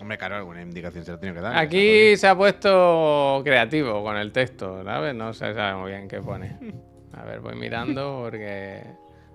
[0.00, 1.56] Hombre, claro, alguna indicación se la tiene que dar.
[1.56, 5.14] Aquí se ha puesto creativo con el texto, ¿sabes?
[5.16, 6.56] No se sabe muy bien qué pone.
[7.12, 8.82] A ver, voy mirando porque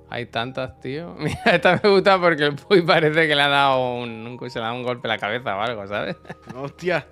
[0.10, 1.14] hay tantas, tío.
[1.20, 4.60] Mira, esta me gusta porque el Puy parece que le ha dado un, un- se
[4.60, 6.16] le ha dado un golpe en la cabeza o algo, ¿sabes?
[6.56, 7.06] Hostia.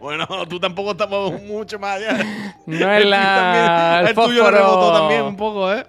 [0.00, 2.16] Bueno, tú tampoco estamos mucho más allá.
[2.66, 3.98] No es la.
[4.02, 5.84] el el tuyo rebotó también un poco, ¿eh?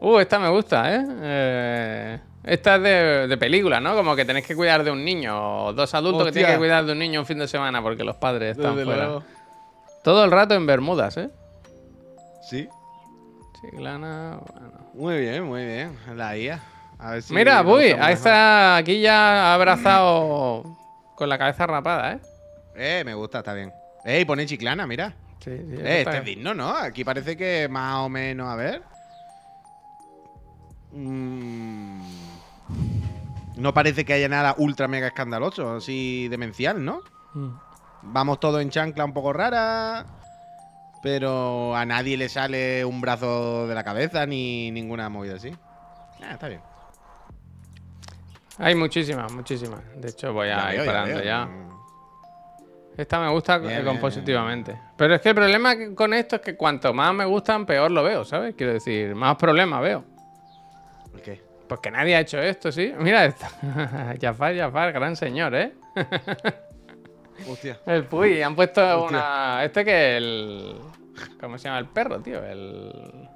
[0.00, 1.06] Uh, esta me gusta, ¿eh?
[1.22, 3.94] Eh, esta es de, de película, ¿no?
[3.94, 5.66] Como que tenéis que cuidar de un niño.
[5.66, 8.02] O dos adultos que tienen que cuidar de un niño un fin de semana porque
[8.04, 9.04] los padres están Desde fuera.
[9.04, 9.22] luego.
[10.02, 11.30] Todo el rato en Bermudas, ¿eh?
[12.50, 12.68] Sí.
[13.70, 14.70] Chiclana, bueno.
[14.94, 15.96] Muy bien, muy bien.
[16.14, 16.60] La IA.
[16.98, 20.76] A ver si Mira, usamos ahí está, aquí ya ha abrazado
[21.16, 22.20] con la cabeza rapada, ¿eh?
[22.76, 23.72] Eh, me gusta, está bien.
[24.04, 25.14] Eh, y pone chiclana, mira.
[25.40, 25.76] Sí, sí.
[25.78, 26.70] Eh, este es digno, ¿no?
[26.74, 28.82] Aquí parece que más o menos, a ver.
[30.92, 32.00] Mm,
[33.56, 37.00] No parece que haya nada ultra mega escandaloso, así demencial, ¿no?
[37.34, 37.48] Mm.
[38.02, 40.06] Vamos todos en chancla un poco rara.
[41.04, 45.54] Pero a nadie le sale un brazo de la cabeza ni ninguna movida así.
[46.22, 46.62] Ah, está bien.
[48.56, 49.80] Hay muchísimas, muchísimas.
[49.96, 51.46] De hecho, voy a ir ya parando ya.
[52.96, 54.80] Esta me gusta Bien, bien, compositivamente.
[54.96, 58.02] Pero es que el problema con esto es que cuanto más me gustan, peor lo
[58.02, 58.54] veo, ¿sabes?
[58.54, 60.04] Quiero decir, más problemas veo.
[61.12, 61.42] ¿El qué?
[61.68, 62.94] Pues que nadie ha hecho esto, ¿sí?
[62.98, 63.50] Mira esta.
[64.22, 65.74] Jafar, Jafar, gran señor, ¿eh?
[67.46, 67.78] Hostia.
[67.84, 69.18] El Puy, han puesto Hostia.
[69.18, 69.64] una...
[69.64, 70.80] Este que el...
[71.40, 72.44] ¿Cómo se llama el perro, tío?
[72.44, 73.28] El...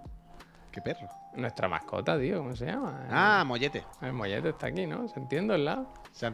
[0.73, 1.09] ¿Qué perro?
[1.35, 3.07] Nuestra mascota, tío, ¿cómo se llama?
[3.11, 3.85] Ah, mollete.
[4.03, 5.09] El mollete está aquí, ¿no?
[5.09, 5.87] ¿Se entiende el lado?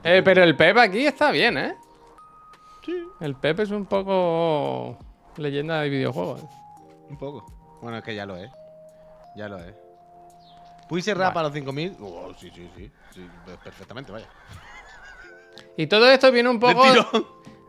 [0.05, 1.77] Eh, pero el Pepe aquí está bien, ¿eh?
[2.85, 4.99] Sí, El Pepe es un poco
[5.37, 6.43] leyenda de videojuegos.
[7.09, 7.47] un poco.
[7.83, 8.51] Bueno, es que ya lo es.
[9.37, 9.75] Ya lo es.
[10.89, 11.97] ¿Puy se rapa a los 5000?
[12.01, 13.29] Oh, sí, sí, sí, sí.
[13.63, 14.27] Perfectamente, vaya.
[15.77, 16.83] Y todo esto viene un poco...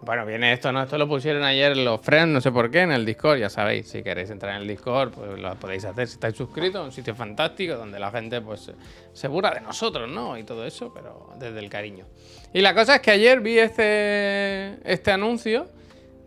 [0.05, 0.83] Bueno, viene esto, ¿no?
[0.83, 3.89] Esto lo pusieron ayer los friends, no sé por qué, en el Discord, ya sabéis.
[3.89, 6.85] Si queréis entrar en el Discord, pues lo podéis hacer si estáis suscritos.
[6.85, 8.71] Un sitio fantástico donde la gente, pues,
[9.13, 10.37] se- burla de nosotros, ¿no?
[10.37, 12.05] Y todo eso, pero desde el cariño.
[12.53, 15.67] Y la cosa es que ayer vi este, este anuncio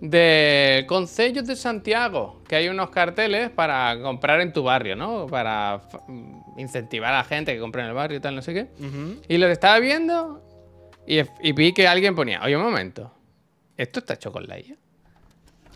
[0.00, 5.26] de Concellos de Santiago, que hay unos carteles para comprar en tu barrio, ¿no?
[5.26, 6.00] Para fa-
[6.56, 8.66] incentivar a la gente que compre en el barrio y tal, no sé qué.
[9.28, 10.42] Y los estaba viendo
[11.06, 13.12] y, y vi que alguien ponía, oye, un momento,
[13.78, 14.76] ¿esto está hecho con la IA?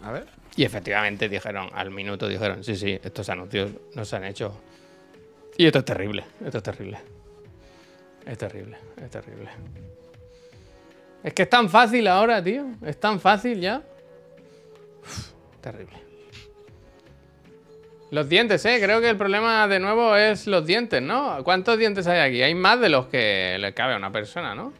[0.02, 0.26] A ver.
[0.56, 4.60] Y efectivamente dijeron, al minuto dijeron, sí, sí, estos anuncios no se han hecho.
[5.56, 6.98] Y esto es terrible, esto es terrible.
[8.26, 9.50] Es terrible, es terrible.
[11.22, 12.66] Es que es tan fácil ahora, tío.
[12.84, 13.82] Es tan fácil ya.
[15.02, 15.30] Uf,
[15.60, 15.96] terrible.
[18.10, 18.78] Los dientes, eh.
[18.82, 21.42] Creo que el problema de nuevo es los dientes, ¿no?
[21.44, 22.42] ¿Cuántos dientes hay aquí?
[22.42, 24.72] Hay más de los que le cabe a una persona, ¿no?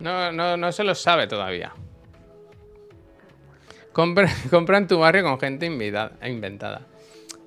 [0.00, 1.72] No, no, no se los sabe todavía.
[4.50, 6.82] Compra, en tu barrio con gente inventada.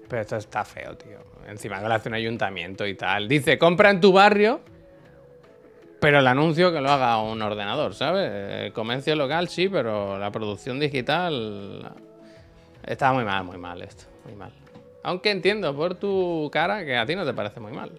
[0.08, 1.18] Pero esto está feo, tío.
[1.48, 3.28] Encima que lo hace un ayuntamiento y tal.
[3.28, 4.62] Dice, compra en tu barrio,
[6.00, 8.32] pero el anuncio que lo haga un ordenador, ¿sabes?
[8.66, 11.94] El comercio local sí, pero la producción digital...
[12.86, 14.06] Está muy mal, muy mal esto.
[14.24, 14.54] Muy mal.
[15.04, 17.92] Aunque entiendo por tu cara que a ti no te parece muy mal.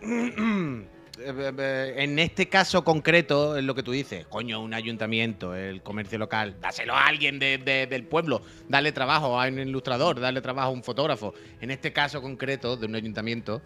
[1.22, 4.26] Eh, eh, eh, En este caso concreto, es lo que tú dices.
[4.26, 6.56] Coño, un ayuntamiento, el comercio local.
[6.60, 8.42] Dáselo a alguien de- de- del pueblo.
[8.68, 11.34] Dale trabajo a un ilustrador, dale trabajo a un fotógrafo.
[11.60, 13.62] En este caso concreto, de un ayuntamiento,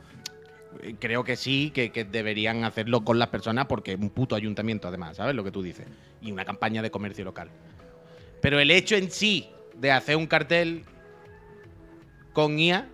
[0.99, 4.89] creo que sí, que, que deberían hacerlo con las personas porque es un puto ayuntamiento,
[4.89, 5.87] además, ¿sabes lo que tú dices?
[6.21, 7.49] Y una campaña de comercio local.
[8.41, 10.85] Pero el hecho en sí de hacer un cartel
[12.33, 12.89] con IA,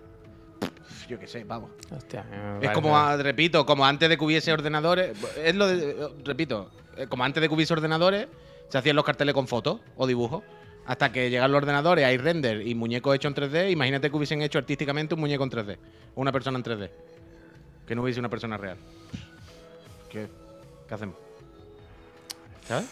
[1.11, 1.71] yo qué sé, vamos.
[1.93, 2.25] Hostia,
[2.61, 5.11] Es como, repito, como antes de que hubiese ordenadores.
[5.37, 6.09] Es lo de.
[6.23, 8.27] Repito, eh, como antes de que hubiese ordenadores,
[8.69, 10.41] se hacían los carteles con fotos o dibujos.
[10.85, 13.71] Hasta que llegan los ordenadores, hay render y muñecos hechos en 3D.
[13.71, 15.77] Imagínate que hubiesen hecho artísticamente un muñeco en 3D.
[16.15, 16.89] O una persona en 3D.
[17.85, 18.77] Que no hubiese una persona real.
[20.09, 20.29] ¿Qué,
[20.87, 21.17] qué hacemos?
[22.65, 22.85] ¿Sabes?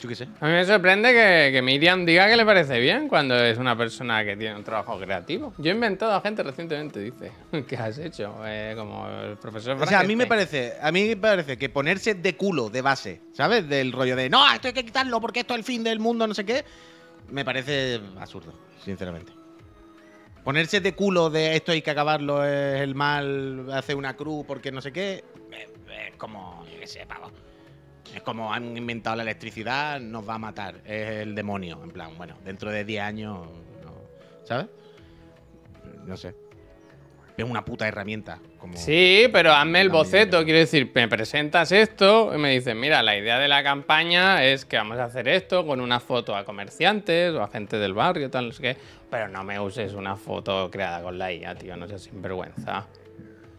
[0.00, 0.28] Yo qué sé.
[0.40, 3.76] A mí me sorprende que, que Miriam diga que le parece bien cuando es una
[3.76, 5.52] persona que tiene un trabajo creativo.
[5.58, 7.32] Yo he inventado a gente recientemente, dice.
[7.68, 8.34] ¿Qué has hecho?
[8.44, 11.68] Eh, como el profesor O sea, a mí me parece, a mí me parece que
[11.68, 13.68] ponerse de culo de base, ¿sabes?
[13.68, 16.26] Del rollo de no, esto hay que quitarlo porque esto es el fin del mundo,
[16.26, 16.64] no sé qué,
[17.30, 18.52] me parece absurdo,
[18.84, 19.32] sinceramente.
[20.44, 24.72] Ponerse de culo de esto hay que acabarlo, es el mal, hacer una cruz porque
[24.72, 25.68] no sé qué, eh,
[26.08, 27.30] es como, yo qué sé, pavo.
[28.14, 30.76] Es como han inventado la electricidad, nos va a matar.
[30.84, 31.80] Es el demonio.
[31.82, 33.46] En plan, bueno, dentro de 10 años.
[33.84, 33.98] no-
[34.44, 34.66] ¿Sabes?
[36.06, 36.34] No sé.
[37.36, 38.40] Es una puta herramienta.
[38.58, 38.76] Como...
[38.76, 40.42] Sí, pero hazme el boceto.
[40.42, 44.64] Quiero decir, me presentas esto y me dices, mira, la idea de la campaña es
[44.64, 48.28] que vamos a hacer esto con una foto a comerciantes o a gente del barrio,
[48.28, 48.76] tal, no sé qué.
[49.08, 52.86] Pero no me uses una foto creada con la IA, tío, no seas sinvergüenza.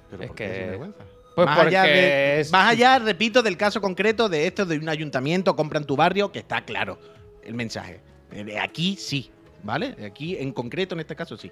[0.10, 1.04] Pero Es ¿por qué que- sinvergüenza?
[1.36, 4.78] Pues más, allá porque de- es- más allá, repito, del caso concreto de esto de
[4.78, 6.98] un ayuntamiento, compra en tu barrio, que está claro
[7.44, 8.02] el mensaje.
[8.32, 9.32] Eh, Aquí sí,
[9.64, 9.96] ¿vale?
[10.06, 11.52] Aquí en concreto, en este caso sí.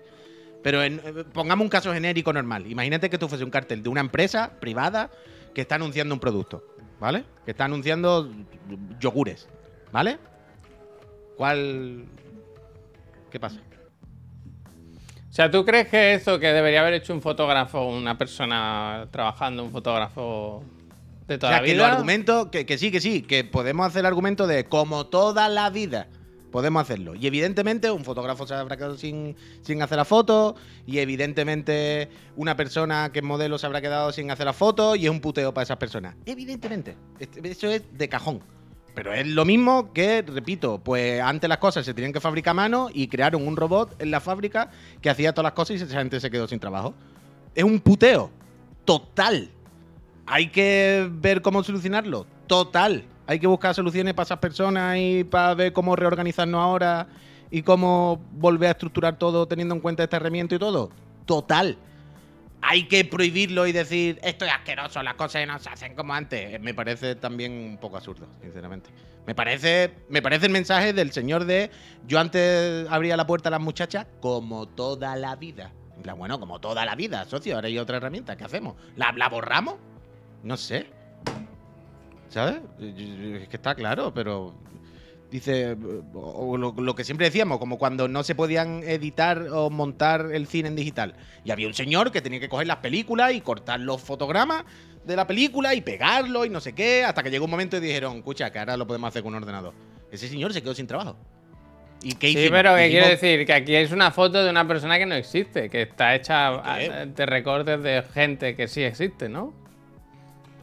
[0.63, 2.65] Pero en- eh, pongamos un caso genérico normal.
[2.69, 5.09] Imagínate que tú fuese un cartel de una empresa privada
[5.53, 6.63] que está anunciando un producto,
[6.99, 7.23] ¿vale?
[7.45, 8.29] Que está anunciando
[8.99, 9.47] yogures,
[9.91, 10.17] ¿vale?
[11.37, 12.05] ¿Cuál.
[13.31, 13.59] ¿Qué pasa?
[15.37, 19.63] O sea, ¿tú crees que eso que debería haber hecho un fotógrafo, una persona trabajando,
[19.63, 20.63] un fotógrafo
[21.27, 21.83] de toda O sea, la que vida?
[21.83, 25.47] los argumentos, que, que sí, que sí, que podemos hacer el argumento de como toda
[25.47, 26.07] la vida
[26.51, 27.13] podemos hacerlo.
[27.13, 30.55] Y evidentemente un fotógrafo se habrá quedado sin, sin hacer la foto,
[30.87, 35.05] y evidentemente una persona que es modelo se habrá quedado sin hacer la foto, y
[35.05, 36.15] es un puteo para esas personas.
[36.25, 38.41] Evidentemente, Este- eso es de cajón.
[38.97, 42.53] Pero es lo mismo que, repito, pues antes las cosas se tenían que fabricar a
[42.55, 44.71] mano y crearon un robot en la fábrica
[45.01, 46.95] que hacía todas las cosas y esa gente se quedó sin trabajo.
[47.53, 48.31] Es un puteo.
[48.85, 49.51] Total.
[50.25, 52.25] Hay que ver cómo solucionarlo.
[52.47, 53.03] Total.
[53.27, 57.07] Hay que buscar soluciones para esas personas y para ver cómo reorganizarnos ahora
[57.51, 60.89] y cómo volver a estructurar todo teniendo en cuenta esta herramienta y todo.
[61.27, 61.77] Total.
[62.61, 66.55] Hay que prohibirlo y decir esto es asqueroso, las cosas no se hacen como antes.
[66.55, 68.89] Eh, Me parece también un poco absurdo, sinceramente.
[69.25, 71.69] Me parece, me parece el mensaje del señor de
[72.07, 75.71] yo antes abría la puerta a las muchachas como toda la vida.
[75.95, 78.75] En plan, bueno, como toda la vida, socio, ahora hay otra herramienta, ¿qué hacemos?
[78.95, 79.75] ¿La, la borramos?
[80.43, 80.87] No sé.
[82.29, 82.59] ¿Sabes?
[82.79, 84.53] Es que está claro, pero.
[85.29, 85.75] Dice.
[86.13, 90.47] O lo, lo que siempre decíamos, como cuando no se podían editar o montar el
[90.47, 91.15] cine en digital.
[91.43, 94.63] Y había un señor que tenía que coger las películas y cortar los fotogramas
[95.05, 97.03] de la película y pegarlo y no sé qué.
[97.03, 99.41] Hasta que llegó un momento y dijeron, escucha, que ahora lo podemos hacer con un
[99.43, 99.73] ordenador.
[100.11, 101.17] Ese señor se quedó sin trabajo.
[102.03, 102.51] ¿Y qué Sí, hicimos?
[102.51, 103.45] pero ¿qué Hicimos- quiere decir?
[103.45, 106.61] Que aquí es una foto de una persona que no existe, que está hecha
[107.05, 109.53] de recortes de gente que sí existe, ¿no?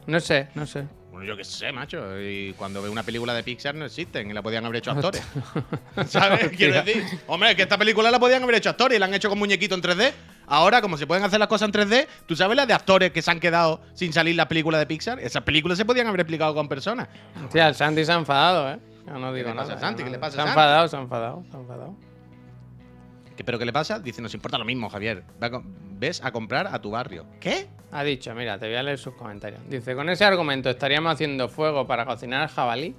[0.07, 0.85] No sé, no sé.
[1.15, 2.19] Bueno, yo qué sé, macho.
[2.19, 5.23] Y cuando veo una película de Pixar no existen y la podían haber hecho actores.
[6.07, 6.49] ¿Sabes?
[6.57, 9.13] Quiero decir, hombre, es que esta película la podían haber hecho actores y la han
[9.13, 10.11] hecho con muñequito en 3D.
[10.45, 13.21] Ahora, como se pueden hacer las cosas en 3D, ¿tú sabes las de actores que
[13.21, 15.21] se han quedado sin salir las películas de Pixar?
[15.21, 17.07] Esas películas se podían haber explicado con personas.
[17.49, 18.79] Sí, al Santi se ha enfadado, ¿eh?
[19.07, 19.77] Yo no digo le pasa nada.
[19.77, 20.03] a Santi?
[20.03, 21.95] ¿Qué le pasa a Se ha enfadado, se ha enfadado, se ha enfadado.
[23.35, 23.99] ¿Qué, ¿Pero qué le pasa?
[23.99, 25.23] Dice, nos importa lo mismo, Javier.
[25.41, 25.49] A
[25.97, 27.25] Ves a comprar a tu barrio.
[27.39, 27.67] ¿Qué?
[27.91, 29.61] Ha dicho, mira, te voy a leer sus comentarios.
[29.69, 32.95] Dice, con ese argumento estaríamos haciendo fuego para cocinar al jabalí,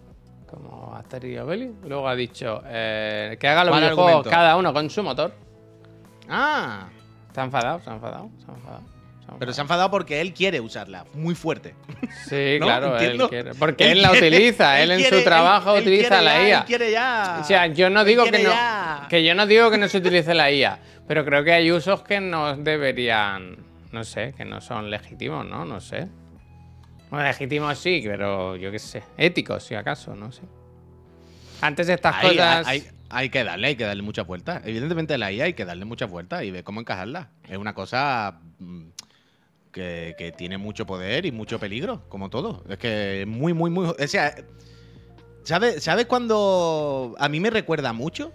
[0.47, 1.73] como Asterix y Obelix.
[1.85, 4.31] Luego ha dicho, eh, que haga los ¿Cuál videojuegos argumento?
[4.31, 5.35] cada uno con su motor.
[6.29, 6.89] Ah,
[7.35, 8.83] Se ha enfadado, se ha enfadado, se ha enfadado.
[9.39, 9.91] Pero se ha enfadado.
[9.91, 11.75] porque él quiere usarla muy fuerte.
[12.29, 12.67] Sí, ¿no?
[12.67, 13.25] claro, Entiendo.
[13.25, 13.55] él quiere.
[13.55, 16.49] Porque él, Él la quiere- utiliza, él, en quiere- su trabajo él- utiliza la ya,
[16.49, 16.59] IA.
[16.59, 17.39] Él quiere ya.
[17.41, 19.07] O sea, yo no digo que no, ya.
[19.09, 22.03] que yo no digo que no se utilice la IA, pero creo que hay usos
[22.03, 23.57] que no deberían,
[23.93, 25.65] no sé, que no son legítimos, ¿no?
[25.65, 26.09] No sé.
[27.11, 30.43] Bueno, legítimos sí, pero yo qué sé, éticos si acaso, no sé.
[31.61, 34.63] Antes estas Hay, cosas hay- hay que darle, hay que darle muchas vueltas.
[34.67, 37.31] Evidentemente la IA hay que darle muchas vueltas y ver cómo encajarla.
[37.49, 38.89] Es una cosa mm,
[39.77, 42.65] que, tiene mucho poder y mucho peligro, como todo.
[42.69, 43.87] Es que muy, muy, muy.
[43.87, 44.35] O sea,
[45.43, 48.33] ¿sabes, ¿sabes cuando a mí me recuerda mucho?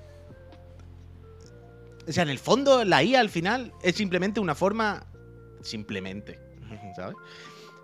[2.08, 5.08] O sea, en el fondo, la IA al final es simplemente una forma.
[5.62, 6.40] Simplemente,
[6.96, 7.16] ¿sabes?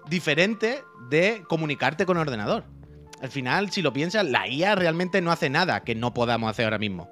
[0.09, 2.63] Diferente de comunicarte con ordenador.
[3.21, 6.65] Al final, si lo piensas, la IA realmente no hace nada que no podamos hacer
[6.65, 7.09] ahora mismo.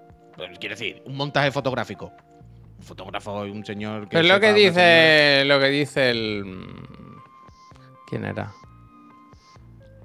[0.60, 2.12] Quiero decir, un montaje fotográfico.
[2.78, 4.20] Un fotógrafo y un señor que.
[4.20, 6.44] Es lo que dice lo que dice el
[8.08, 8.52] ¿Quién era?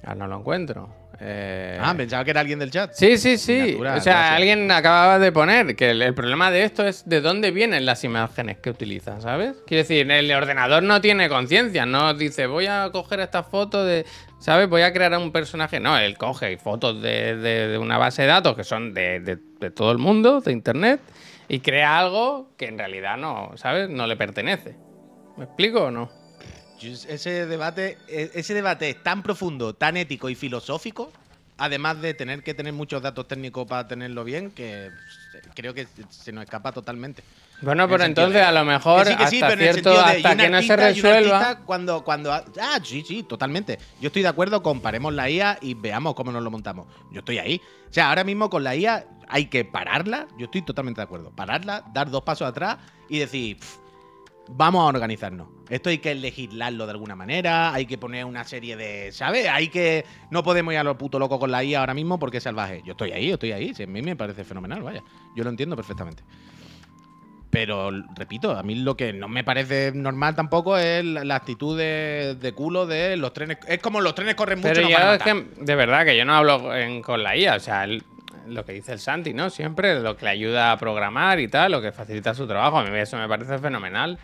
[0.05, 0.89] Ah, no lo encuentro.
[1.23, 2.93] Eh, Ah, pensaba que era alguien del chat.
[2.95, 3.75] Sí, sí, sí.
[3.75, 4.17] O sea, gracias.
[4.17, 8.03] alguien acababa de poner que el, el problema de esto es de dónde vienen las
[8.05, 9.57] imágenes que utiliza, ¿sabes?
[9.67, 14.07] Quiere decir, el ordenador no tiene conciencia, no dice, voy a coger esta foto de,
[14.39, 14.67] ¿sabes?
[14.71, 15.79] Voy a crear a un personaje.
[15.79, 19.39] No, él coge fotos de, de- de una base de datos que son de, de-
[19.61, 21.03] de todo el mundo, de internet,
[21.51, 23.91] y crea algo que en realidad no, ¿sabes?
[23.91, 24.77] No le pertenece.
[25.37, 26.09] ¿Me explico o no?
[26.81, 31.11] Ese debate, e- ese debate es tan profundo, tan ético y filosófico
[31.61, 34.91] además de tener que tener muchos datos técnicos para tenerlo bien, que
[35.55, 37.23] creo que se nos escapa totalmente.
[37.61, 39.99] Bueno, En pero entonces de- a lo mejor Que sí, que sí, hasta cierto, de,
[39.99, 41.57] hasta que no se resuelva.
[41.67, 42.33] cuando, cuando.
[42.33, 43.79] Ah, sí, sí, totalmente.
[44.01, 46.87] Yo estoy de acuerdo, comparemos la IA y veamos cómo nos lo montamos.
[47.13, 47.61] Yo estoy ahí.
[47.89, 50.27] O sea, ahora mismo con la IA hay que pararla.
[50.39, 51.31] Yo estoy totalmente de acuerdo.
[51.31, 52.79] Pararla, dar dos pasos atrás
[53.11, 53.59] y decir.
[53.59, 53.77] "Pff,
[54.53, 55.49] Vamos a organizarnos.
[55.69, 59.13] Esto hay que legislarlo de alguna manera, hay que poner una serie de.
[59.13, 59.49] ¿Sabes?
[59.49, 60.05] Hay que.
[60.31, 62.83] No podemos ir a lo puto loco con la IA ahora mismo porque es salvaje.
[62.85, 63.73] Yo estoy ahí, yo estoy ahí.
[63.81, 65.03] A mí me parece fenomenal, vaya.
[65.37, 66.25] Yo lo entiendo perfectamente.
[67.51, 72.37] Pero, repito, a mí lo que no me parece normal tampoco es la, actitud de,
[72.41, 73.59] de culo de los trenes.
[73.67, 74.73] Es como los trenes corren mucho.
[74.73, 77.57] Pero es que, de verdad, que yo no hablo en- con la IA.
[77.57, 78.05] O sea, el-
[78.47, 79.51] lo que dice el Santi, ¿no?
[79.51, 82.79] Siempre lo que le ayuda a programar y tal, lo que facilita su trabajo.
[82.79, 84.19] A mí eso me parece fenomenal.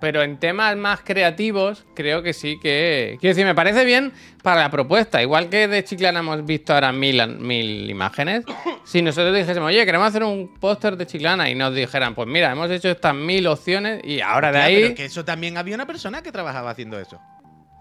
[0.00, 3.16] Pero en temas más creativos, creo que sí que.
[3.20, 5.22] Quiero decir, me parece bien para la propuesta.
[5.22, 8.44] Igual que de Chiclana hemos visto ahora mil, mil imágenes.
[8.84, 12.52] Si nosotros dijésemos, oye, queremos hacer un póster de Chiclana y nos dijeran, pues mira,
[12.52, 14.82] hemos hecho estas mil opciones y ahora de ahí.
[14.82, 17.18] pero que eso también había una persona que trabajaba haciendo eso.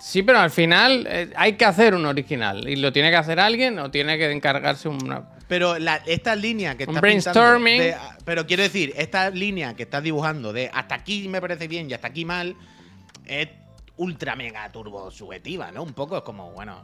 [0.04, 2.68] Sí, pero al final eh, hay que hacer un original.
[2.68, 5.24] Y lo tiene que hacer alguien o tiene que encargarse una.
[5.48, 7.80] Pero la, esta línea que Un estás brainstorming.
[7.80, 11.90] de- pero quiero decir, esta línea que estás dibujando de hasta aquí me parece bien
[11.90, 12.56] y hasta aquí mal
[13.26, 13.50] es
[13.98, 15.84] ultra mega turbo subjetiva, ¿no?
[15.84, 16.82] Un poco es como, bueno,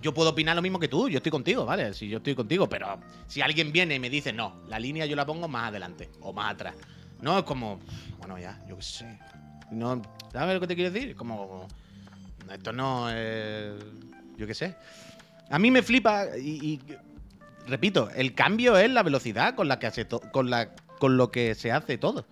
[0.00, 1.92] yo puedo opinar lo mismo que tú, yo estoy contigo, ¿vale?
[1.94, 5.14] Si yo estoy contigo, pero si alguien viene y me dice, no, la línea yo
[5.14, 6.74] la pongo más adelante o más atrás.
[7.20, 7.80] No, es como,
[8.18, 9.18] bueno, ya, yo qué sé.
[9.70, 10.00] No,
[10.32, 11.14] ¿Sabes lo que te quiero decir?
[11.14, 11.68] Como,
[12.50, 13.74] esto no es.
[14.38, 14.74] Yo qué sé.
[15.50, 16.80] A mí me flipa y, y-
[17.66, 21.54] repito, el cambio es la velocidad con la que hace con la con lo que
[21.54, 22.26] se hace todo.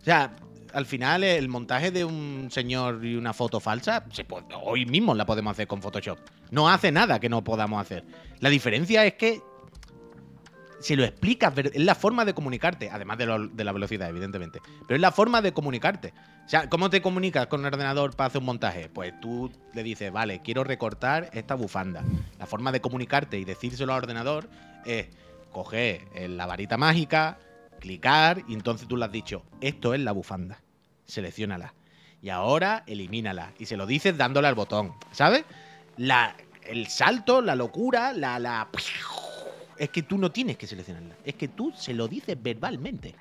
[0.00, 0.34] O sea,
[0.72, 4.04] al final el montaje de un señor y una foto falsa,
[4.62, 6.18] hoy mismo la podemos hacer con Photoshop.
[6.50, 8.04] No hace nada que no podamos hacer.
[8.40, 9.40] La diferencia es que
[10.82, 15.00] si lo explicas, es la forma de comunicarte, además de la velocidad, evidentemente, pero es
[15.00, 16.12] la forma de comunicarte.
[16.44, 18.88] O sea, ¿cómo te comunicas con un ordenador para hacer un montaje?
[18.88, 22.04] Pues tú le dices, vale, quiero recortar esta bufanda.
[22.38, 24.48] La forma de comunicarte y decírselo al ordenador
[24.84, 25.06] es
[25.52, 27.38] coger eh, la varita mágica,
[27.78, 30.60] clicar, y entonces tú le has dicho, esto es la bufanda.
[31.06, 31.74] Selecciónala.
[32.20, 33.52] Y ahora elimínala.
[33.58, 34.94] Y se lo dices dándole al botón.
[35.12, 35.44] ¿Sabes?
[35.96, 38.68] La, el salto, la locura, la, la.
[39.82, 41.16] Es que tú no tienes que seleccionarla.
[41.24, 43.16] Es que tú se lo dices verbalmente.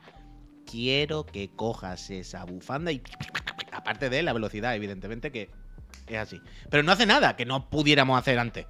[0.69, 3.01] Quiero que cojas esa bufanda y.
[3.71, 5.49] Aparte de la velocidad, evidentemente, que
[6.05, 6.39] es así.
[6.69, 8.67] Pero no hace nada que no pudiéramos hacer antes.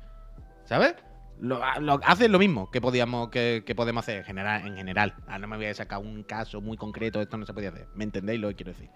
[0.63, 0.95] ¿Sabes?
[1.41, 5.13] Lo, lo- hace lo mismo que podíamos que, podemos hacer en general, en general.
[5.27, 7.87] Ah, no me voy a sacar un caso muy concreto, esto no se podía hacer.
[7.93, 8.89] ¿Me entendéis lo que quiero decir?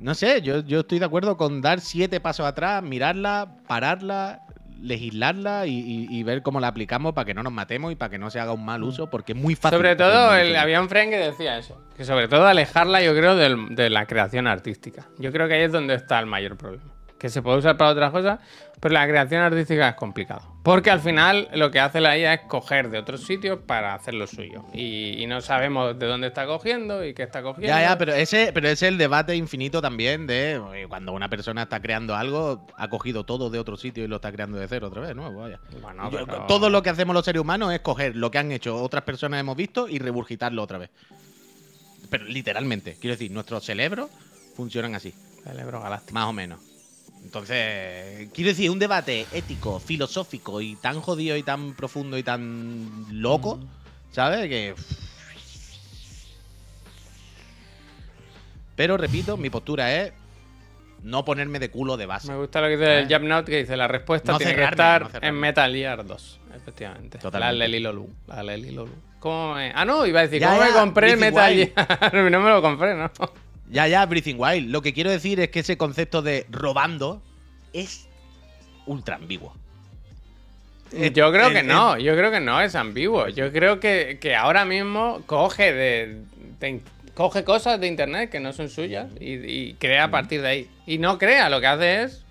[0.00, 4.42] No sé, yo estoy de acuerdo con dar siete pasos atrás, mirarla, pararla,
[4.82, 8.10] legislarla y, y- y ver cómo la aplicamos para que no nos matemos y para
[8.10, 9.78] que no se haga un mal uso, porque es muy fácil.
[9.78, 11.80] Sobre todo, el, un friend que decía eso.
[11.96, 15.06] Que sobre todo alejarla, yo creo, del- de la creación artística.
[15.18, 16.84] Yo creo que ahí es donde está el mayor problema.
[17.22, 18.40] Que se puede usar para otras cosas,
[18.80, 20.42] pero la creación artística es complicado.
[20.64, 24.14] Porque al final lo que hace la IA es coger de otros sitios para hacer
[24.14, 24.64] lo suyo.
[24.74, 27.68] Y, y no sabemos de dónde está cogiendo y qué está cogiendo.
[27.68, 31.28] Ya, ya, pero ese, pero ese es el debate infinito también de oye, cuando una
[31.28, 34.66] persona está creando algo, ha cogido todo de otro sitio y lo está creando de
[34.66, 35.32] cero otra vez, ¿no?
[35.32, 35.60] Vaya.
[35.80, 38.82] Bueno, Yo- Todo lo que hacemos los seres humanos es coger lo que han hecho
[38.82, 40.90] otras personas hemos visto y regurgitarlo otra vez.
[42.10, 44.10] Pero literalmente, quiero decir, nuestros cerebros
[44.56, 45.14] funcionan así,
[45.44, 46.14] Cerebro galáctico.
[46.14, 46.58] más o menos.
[47.24, 53.06] Entonces, quiero decir, un debate ético, filosófico y tan jodido y tan profundo y tan
[53.10, 53.60] loco,
[54.10, 54.48] ¿sabes?
[54.48, 54.74] Que.
[58.76, 60.12] Pero repito, mi postura es
[61.02, 62.30] no ponerme de culo de base.
[62.30, 63.08] Me gusta lo que dice el Eh.
[63.08, 66.40] Jamnout, que dice la respuesta No tiene que estar no en Metal Gear 2.
[66.56, 67.18] Efectivamente.
[67.18, 67.58] Totalmente.
[67.58, 68.08] La Leli Lolu.
[68.26, 68.92] La Leli Lolu.
[69.18, 71.52] ¿Cómo me- Ah, no, iba a decir, Ya, ¿cómo me compré el Metal.
[71.54, 72.14] Gear?
[72.30, 73.10] no me lo compré, ¿no?
[73.72, 74.70] Ya, ya, Breathing Wild.
[74.70, 77.22] Lo que quiero decir es que ese concepto de robando
[77.72, 78.06] es
[78.86, 79.54] ultra ambiguo.
[80.92, 83.28] Eh, Yo creo que no, yo creo que no es ambiguo.
[83.28, 86.18] Yo creo que, que ahora mismo coge de,
[86.60, 86.80] de-
[87.14, 90.70] coge cosas de internet que no son suyas y, y crea a partir de ahí.
[90.86, 92.24] Y no crea, lo que hace es.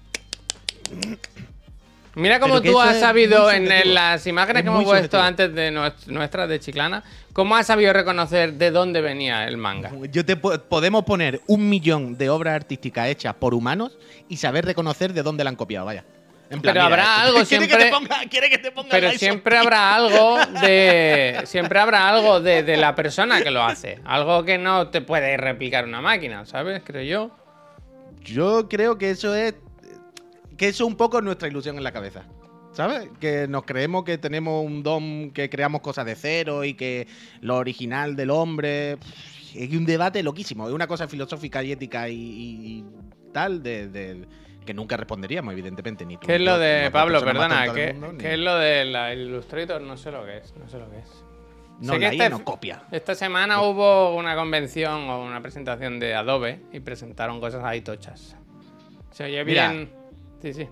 [2.16, 5.24] Mira cómo tú has sabido en, las imágenes Es que hemos puesto subjetivo.
[5.24, 9.92] antes de nues- nuestras de Chiclana, cómo has sabido reconocer de dónde venía el manga.
[10.12, 13.98] Yo te po- podemos poner un millón de obras artísticas hechas por humanos
[14.28, 16.04] y saber reconocer de dónde la han copiado, vaya.
[16.50, 19.12] En plan, Pero mira, habrá algo ¿Quiere siempre- Que te ponga, que te ponga Pero
[19.12, 21.42] siempre habrá algo de.
[21.46, 24.00] Siempre habrá algo de, de la persona que lo hace.
[24.04, 26.82] Algo que no te puede replicar una máquina, ¿sabes?
[26.86, 27.32] Creo yo.
[28.22, 29.56] Yo creo que eso es.
[30.62, 32.24] Que eso es un poco nuestra ilusión en la cabeza.
[32.74, 33.10] ¿Sabes?
[33.20, 37.08] Que nos creemos que tenemos un don, que creamos cosas de cero y que
[37.42, 38.92] lo original del hombre.
[39.56, 40.68] Es un debate loquísimo.
[40.68, 42.86] Es una cosa filosófica y ética y, y
[43.34, 44.28] tal de, de-
[44.64, 46.06] que nunca responderíamos, evidentemente.
[46.06, 47.22] Ni tú, ¿Qué es lo de Pablo?
[47.26, 49.82] Perdona, ¿qué, mundo, ni- qué es lo de la Illustrator?
[49.82, 51.10] No sé lo que es, no sé lo que es.
[51.80, 52.84] No, sé que este- no copia.
[52.92, 58.38] Esta semana hubo una convención o una presentación de Adobe y presentaron cosas ahí tochas.
[59.10, 59.72] Se oye Mira.
[59.72, 60.01] bien.
[60.42, 60.68] Sí,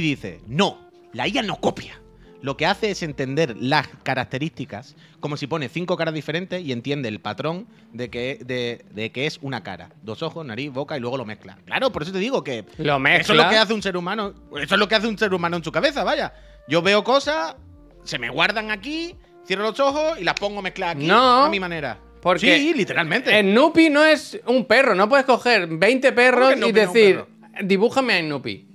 [0.00, 0.78] dice, no,
[1.12, 2.00] la IA no copia.
[2.42, 7.08] Lo que hace es entender las características, como si pone cinco caras diferentes y entiende
[7.08, 9.90] el patrón de que, de, de que es una cara.
[10.02, 11.58] Dos ojos, nariz, boca y luego lo mezcla.
[11.66, 13.20] Claro, por eso te digo que Lo mezcla.
[13.20, 14.32] eso es lo que hace un ser humano.
[14.56, 16.32] Eso es lo que hace un ser humano en su cabeza, vaya.
[16.68, 17.56] Yo veo cosas,
[18.04, 19.14] se me guardan aquí,
[19.46, 21.98] cierro los ojos y las pongo mezcladas aquí No, a mi manera.
[22.22, 23.38] porque sí, literalmente.
[23.38, 24.94] El Nupi no es un perro.
[24.94, 27.24] No puedes coger 20 perros ¿Cómo que y decir,
[27.64, 28.66] dibújame a Nupi.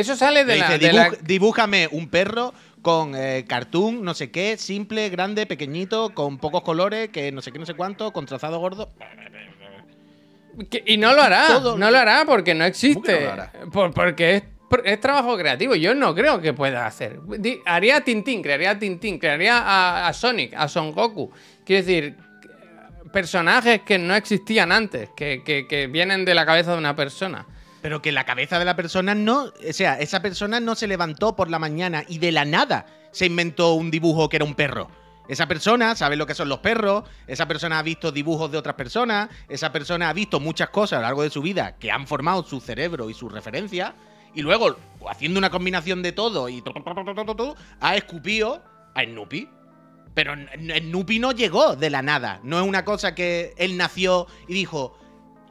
[0.00, 4.14] Eso sale de la, dice, de la- "Dibuj- dibújame un perro con eh, cartoon, no
[4.14, 8.12] sé qué, simple, grande, pequeñito, con pocos colores, que no sé qué, no sé cuánto,
[8.12, 8.92] con trazado gordo.
[10.70, 13.20] Que- y no lo hará, Todo- no lo hará porque no ¿Cómo que existe.
[13.20, 13.52] no lo hará?
[13.72, 14.42] Por- porque es,
[14.84, 15.74] es trabajo creativo.
[15.74, 17.18] Yo no creo que pueda hacer.
[17.66, 21.30] Haría a Tintín, crearía a Tintín, crearía a, a Sonic, a Son Goku.
[21.64, 22.16] Quiero decir,
[23.12, 27.46] personajes que no existían antes, que, que- que vienen de la cabeza de una persona.
[27.86, 29.44] Pero que la cabeza de la persona no.
[29.44, 33.26] O sea, esa persona no se levantó por la mañana y de la nada se
[33.26, 34.88] inventó un dibujo que era un perro.
[35.28, 38.74] Esa persona sabe lo que son los perros, esa persona ha visto dibujos de otras
[38.74, 42.08] personas, esa persona ha visto muchas cosas a lo largo de su vida que han
[42.08, 43.94] formado su cerebro y su referencia,
[44.34, 44.74] y luego,
[45.08, 46.64] haciendo una combinación de todo y
[47.78, 48.64] ha escupido
[48.96, 49.48] a Snoopy.
[50.12, 52.40] Pero Snoopy no llegó de la nada.
[52.42, 54.98] No es una cosa que él nació y dijo,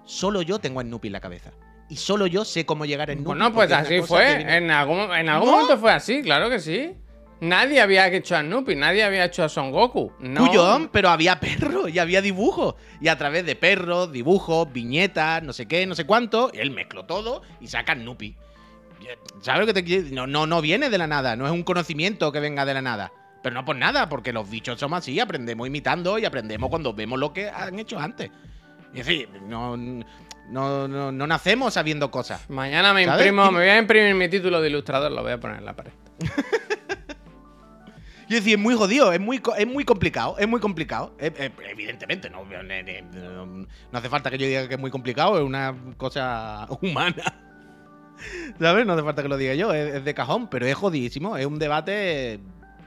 [0.04, 1.54] solo yo tengo a Snoopy en la cabeza.
[1.90, 3.26] Y solo yo sé cómo llegar a Snoopy.
[3.28, 4.38] Bueno, pues porque es una así fue.
[4.38, 5.52] viene- En algún, en algún ¿No?
[5.58, 6.94] momento fue así, claro que sí.
[7.42, 10.12] Nadie había hecho a Snoopy, nadie había hecho a Son Goku.
[10.20, 10.48] No.
[10.48, 12.76] Cuyón, pero había perros y había dibujos.
[13.02, 17.06] Y a través de perros, dibujos, viñetas, no sé qué, no sé cuánto, él mezcló
[17.06, 18.36] todo y saca Snoopy.
[19.42, 20.08] ¿Sabes lo que te quiero?
[20.12, 22.82] No, no, no viene de la nada, no es un conocimiento que venga de la
[22.82, 23.12] nada.
[23.44, 27.20] Pero no por nada, porque los bichos somos así, aprendemos imitando y aprendemos cuando vemos
[27.20, 28.32] lo que han hecho antes.
[28.94, 29.78] Es decir, no,
[30.50, 32.50] no, no, no nacemos sabiendo cosas.
[32.50, 33.26] Mañana me ¿Sabes?
[33.26, 35.76] imprimo, me voy a imprimir mi título de ilustrador, lo voy a poner en la
[35.76, 35.92] pared.
[38.28, 41.16] Yo decía, es muy jodido, es muy, es muy complicado, es muy complicado.
[41.20, 45.44] Eh, eh, evidentemente, no, no, hace falta que yo diga que es muy complicado, es
[45.44, 47.24] una cosa humana.
[48.60, 48.86] ¿Sabes?
[48.86, 51.60] No hace falta que lo diga yo, es, de cajón, pero es jodidísimo, es un
[51.60, 52.40] debate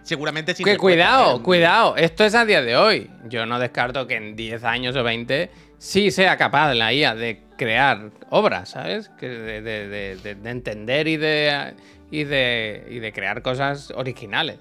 [0.03, 1.43] seguramente sin Que cuidado, ¿eh?
[1.43, 3.11] cuidado, esto es a día de hoy.
[3.29, 7.43] Yo no descarto que en 10 años o 20 sí sea capaz la IA de
[7.57, 9.09] crear obras, ¿sabes?
[9.19, 11.75] Que de, de- de- de- de entender y de,
[12.11, 14.59] y, de, y de crear cosas originales.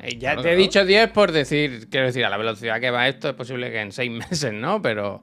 [0.00, 0.62] Eh, ya Claro, te he claro.
[0.62, 3.80] dicho 10 por decir, quiero decir, a la velocidad que va esto es posible que
[3.80, 4.80] en 6 meses, ¿no?
[4.80, 5.22] Pero,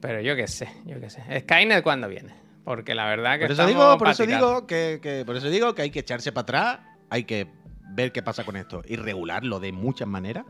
[0.00, 1.22] pero yo qué sé, yo qué sé.
[1.40, 2.34] Skynet cuando viene.
[2.64, 5.74] Porque la verdad que Por eso digo, por eso digo que, que- por eso digo
[5.74, 6.78] que hay que echarse para atrás,
[7.10, 7.48] hay que
[7.90, 10.44] ver qué pasa con esto y regularlo de muchas maneras.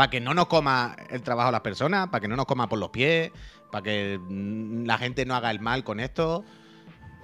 [0.00, 2.70] Para que no nos coma el trabajo a las personas, para que no nos coma
[2.70, 3.32] por los pies,
[3.70, 6.42] para que mm, la gente no haga el mal con esto.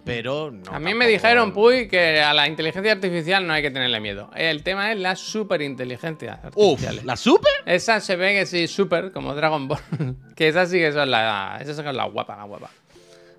[0.05, 0.71] Pero no.
[0.71, 4.31] a mí me dijeron, Puy, que a la inteligencia artificial no hay que tenerle miedo.
[4.37, 7.07] El tema es la superinteligencia Uf, artificial.
[7.07, 7.53] ¿la super?
[7.65, 9.81] Esa se ve que sí, super, como Dragon Ball.
[10.37, 12.69] que esas sí que son la, esas son la guapa, la guapa.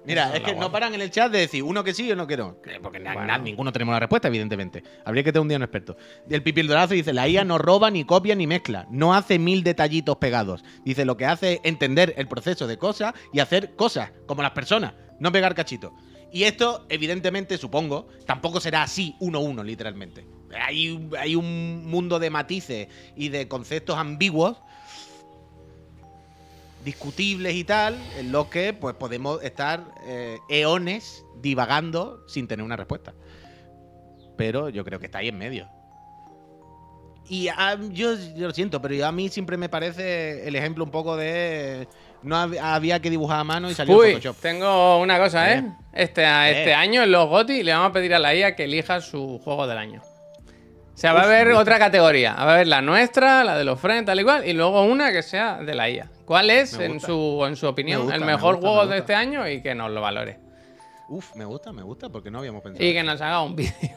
[0.07, 2.25] Mira, es que no paran en el chat de decir uno que sí y uno
[2.25, 2.57] que no.
[2.81, 3.27] Porque na- Bueno.
[3.27, 4.83] na- ninguno tenemos la respuesta, evidentemente.
[5.05, 5.97] Habría que tener un día un experto.
[6.29, 8.87] El pipildorazo dice: La IA no roba, ni copia, ni mezcla.
[8.89, 10.63] No hace mil detallitos pegados.
[10.85, 14.51] Dice: Lo que hace es entender el proceso de cosas y hacer cosas, como las
[14.51, 15.91] personas, no pegar cachitos.
[16.31, 20.25] Y esto, evidentemente, supongo, tampoco será así uno a uno, literalmente.
[20.61, 24.57] Hay, hay un mundo de matices y de conceptos ambiguos
[26.87, 32.77] discutibles y tal, en los que pues podemos estar eh, eones divagando sin tener una
[32.77, 33.13] respuesta.
[34.37, 35.67] Pero yo creo que está ahí en medio.
[37.29, 40.91] Y a- yo, yo lo siento, pero a mí siempre me parece el ejemplo un
[40.91, 41.87] poco de
[42.23, 44.37] no hab- había que dibujar a mano y salió Uy, Photoshop.
[44.41, 45.57] tengo una cosa, ¿eh?
[45.57, 45.71] Eh.
[45.91, 46.73] Este, este Eh.
[46.73, 49.67] año en los GOTY le vamos a pedir a la IA que elija su juego
[49.67, 50.01] del año.
[50.97, 52.33] O sea, va a haber otra categoría.
[52.33, 55.11] Va a haber la nuestra, la de los Friends, tal y cual, y luego una
[55.11, 56.09] que sea de la IA.
[56.25, 58.97] ¿Cuál es, en su, en su opinión, gusta, el me mejor gusta, juego me de
[59.01, 60.39] este año y que nos lo valore?
[61.07, 62.83] Uf, me gusta, me gusta, porque no habíamos pensado.
[62.83, 63.95] Y que nos haga un vídeo.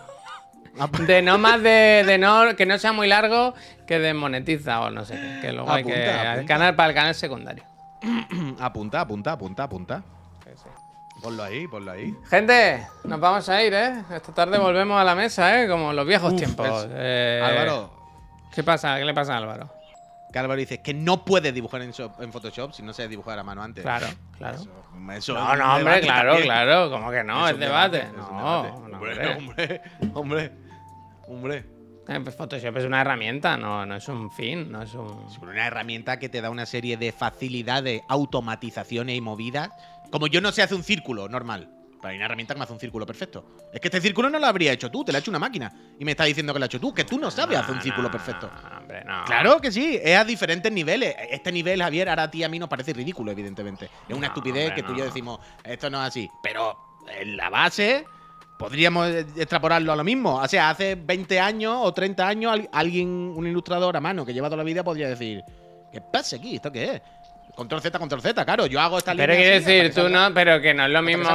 [0.79, 3.55] Ah, pues, De no más de, de no, que no sea muy largo,
[3.87, 5.19] que desmonetiza o no sé.
[5.41, 6.05] Que luego hay que.
[6.05, 6.45] Apunta.
[6.45, 7.65] canal, para el canal secundario.
[8.61, 10.05] apunta, apunta, apunta, apunta.
[11.23, 12.15] Ponlo ahí, ponlo ahí.
[12.29, 14.03] Gente, nos vamos a ir, ¿eh?
[14.15, 15.69] Esta tarde volvemos a la mesa, ¿eh?
[15.69, 16.87] Como en los viejos Uf, tiempos.
[16.91, 17.93] Eh, Álvaro,
[18.55, 18.99] ¿Qué pasa?
[18.99, 19.71] ¿Qué le pasa a Álvaro?
[20.33, 23.37] que Álvaro dice que no puede dibujar en, Shop- en Photoshop si no se dibujar
[23.41, 23.83] a mano antes.
[23.83, 24.07] Claro,
[24.39, 24.59] claro.
[24.59, 24.71] Eso,
[25.13, 26.47] eso No, no, hombre, claro, también.
[26.47, 26.89] claro.
[26.91, 27.49] ¿Cómo que no?
[27.49, 27.99] Es debate.
[27.99, 28.69] es No, debate.
[28.71, 29.35] no, hombre, hombre.
[29.35, 29.83] hombre,
[30.15, 30.53] hombre,
[31.27, 31.65] hombre.
[32.07, 35.27] Eh, pues Photoshop es una herramienta, no, no es un fin, no es un.
[35.29, 39.71] Es una herramienta que te da una serie de facilidades, automatizaciones y movidas.
[40.11, 41.69] Como yo no sé hacer un círculo normal.
[42.01, 43.45] Pero hay una herramienta que me hace un círculo perfecto.
[43.75, 45.71] Es que este círculo no lo habría hecho tú, te lo ha hecho una máquina.
[45.99, 47.83] Y me está diciendo que lo ha hecho tú, que tú no sabes hacer un
[47.83, 48.51] círculo no, perfecto.
[48.79, 49.23] hombre, no.
[49.27, 51.15] Claro que sí, es a diferentes niveles.
[51.31, 53.91] Este nivel, Javier, ahora a ti a mí nos parece ridículo, evidentemente.
[54.09, 56.27] Es una estupidez hombre, que tú y yo decimos, esto no es así.
[56.43, 56.75] Pero
[57.21, 58.07] en la base,
[58.59, 60.37] podríamos eh, extrapolarlo a lo mismo.
[60.37, 64.33] O sea, hace 20 años o 30 años, al- alguien, un ilustrador a mano que
[64.33, 65.43] lleva toda la vida, podría decir,
[65.93, 66.57] ¿qué pasa aquí?
[66.57, 67.03] ¿Esto qué es?
[67.61, 68.65] Control Z, control Z, claro.
[68.65, 70.29] Yo hago esta Pero línea así hasta decir, tú salga.
[70.29, 71.29] no, pero que no es lo mismo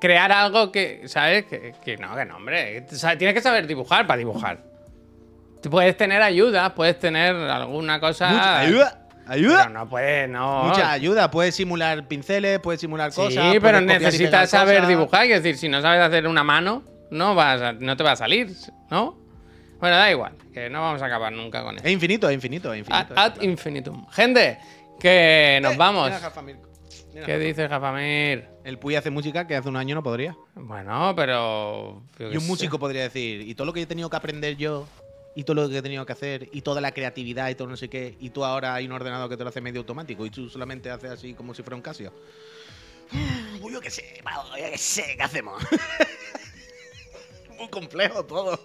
[0.00, 1.44] crear algo que, ¿sabes?
[1.44, 2.84] Que, que no, que no, hombre.
[2.90, 4.58] O sea, tienes que saber dibujar para dibujar.
[5.62, 8.30] Tú puedes tener ayuda, puedes tener alguna cosa.
[8.30, 9.58] Mucha ayuda, ayuda.
[9.68, 10.64] Pero no puedes, no.
[10.64, 11.30] Mucha ayuda.
[11.30, 13.44] Puedes simular pinceles, puedes simular Sí, cosas.
[13.60, 14.88] pero y pegar necesitas saber cosas.
[14.88, 15.26] dibujar.
[15.26, 18.16] Es decir, si no sabes hacer una mano, no, vas a- no te va a
[18.16, 18.50] salir,
[18.90, 19.18] ¿no?
[19.78, 21.90] Bueno, da igual, que no vamos a acabar nunca con Es eso.
[21.90, 23.20] infinito, es infinito, es Ad, infinito.
[23.20, 24.06] ad infinitum.
[24.10, 24.58] Gente,
[25.00, 26.04] que nos Eh, vamos.
[26.08, 26.56] mira, Jafamir.
[27.12, 28.46] Mira, ¿Qué dice Jafamir?
[28.62, 30.36] El Puy hace música que hace un año no podría.
[30.54, 32.02] Bueno, pero.
[32.18, 32.46] yo Y qué un sé.
[32.48, 34.86] músico podría decir, y todo lo que he tenido que aprender yo,
[35.34, 37.76] y todo lo que he tenido que hacer, y toda la creatividad y todo no
[37.76, 40.30] sé qué, y tú ahora hay un ordenador que te lo hace medio automático, y
[40.30, 42.12] tú solamente haces así como si fuera un Casio.
[43.60, 45.62] Pues yo qué sé, yo qué sé, ¿qué hacemos?
[47.58, 48.58] Muy complejo todo.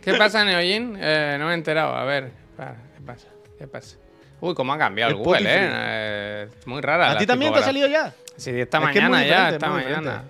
[0.00, 0.96] ¿Qué pasa, Neojin?
[1.00, 1.94] Eh, no me he enterado.
[1.96, 3.26] A ver, ¿qué pasa?
[3.58, 3.96] ¿Qué pasa?
[4.40, 5.40] Uy, cómo ha cambiado el, El Google.
[5.42, 5.68] ¿eh?
[5.70, 7.10] Eh, Muy rara.
[7.12, 8.12] ¿A ti también te ha salido ya?
[8.36, 10.24] Sí, esta Es es mañana ya, esta mañana.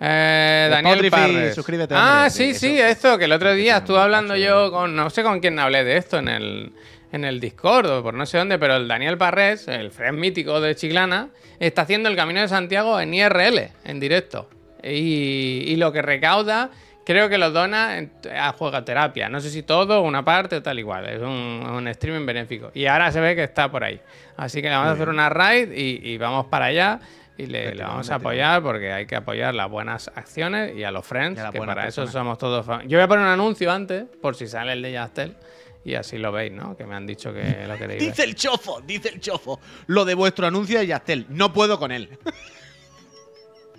[0.00, 1.54] Eh, Daniel Parres.
[1.54, 2.60] suscríbete, Ah, sí, eso.
[2.60, 5.84] sí, esto, que el otro día estuve hablando yo con, no sé con quién hablé
[5.84, 6.72] de esto en el,
[7.12, 10.60] en el Discord o por no sé dónde, pero el Daniel Parres, el friend mítico
[10.60, 11.28] de Chiclana,
[11.60, 14.48] está haciendo el Camino de Santiago en IRL, en directo.
[14.82, 16.70] Y, y lo que recauda,
[17.04, 17.98] creo que lo dona
[18.38, 19.28] a juegoterapia.
[19.28, 21.06] No sé si todo, una parte, tal igual.
[21.08, 22.70] Es un, un streaming benéfico.
[22.74, 24.00] Y ahora se ve que está por ahí.
[24.36, 27.00] Así que le vamos a hacer una raid y, y vamos para allá.
[27.38, 30.90] Y le, le vamos a apoyar porque hay que apoyar las buenas acciones y a
[30.90, 33.72] los friends, a que para eso somos todos fam- Yo voy a poner un anuncio
[33.72, 35.34] antes, por si sale el de Yastel,
[35.82, 36.76] y así lo veis, ¿no?
[36.76, 38.10] Que me han dicho que lo queréis ver.
[38.10, 39.58] Dice el chofo, dice el chofo.
[39.86, 41.24] Lo de vuestro anuncio de Yastel.
[41.30, 42.10] No puedo con él.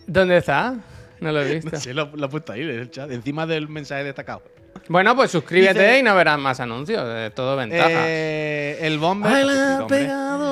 [0.08, 0.76] ¿Dónde está?
[1.24, 1.76] No lo he visto.
[1.80, 4.42] Sí, lo, lo he puesto ahí en el chat, encima del mensaje destacado.
[4.90, 7.34] Bueno, pues suscríbete Dice- y no verás más anuncios.
[7.34, 7.90] Todo ventaja.
[7.92, 9.46] Eh, el Bomber.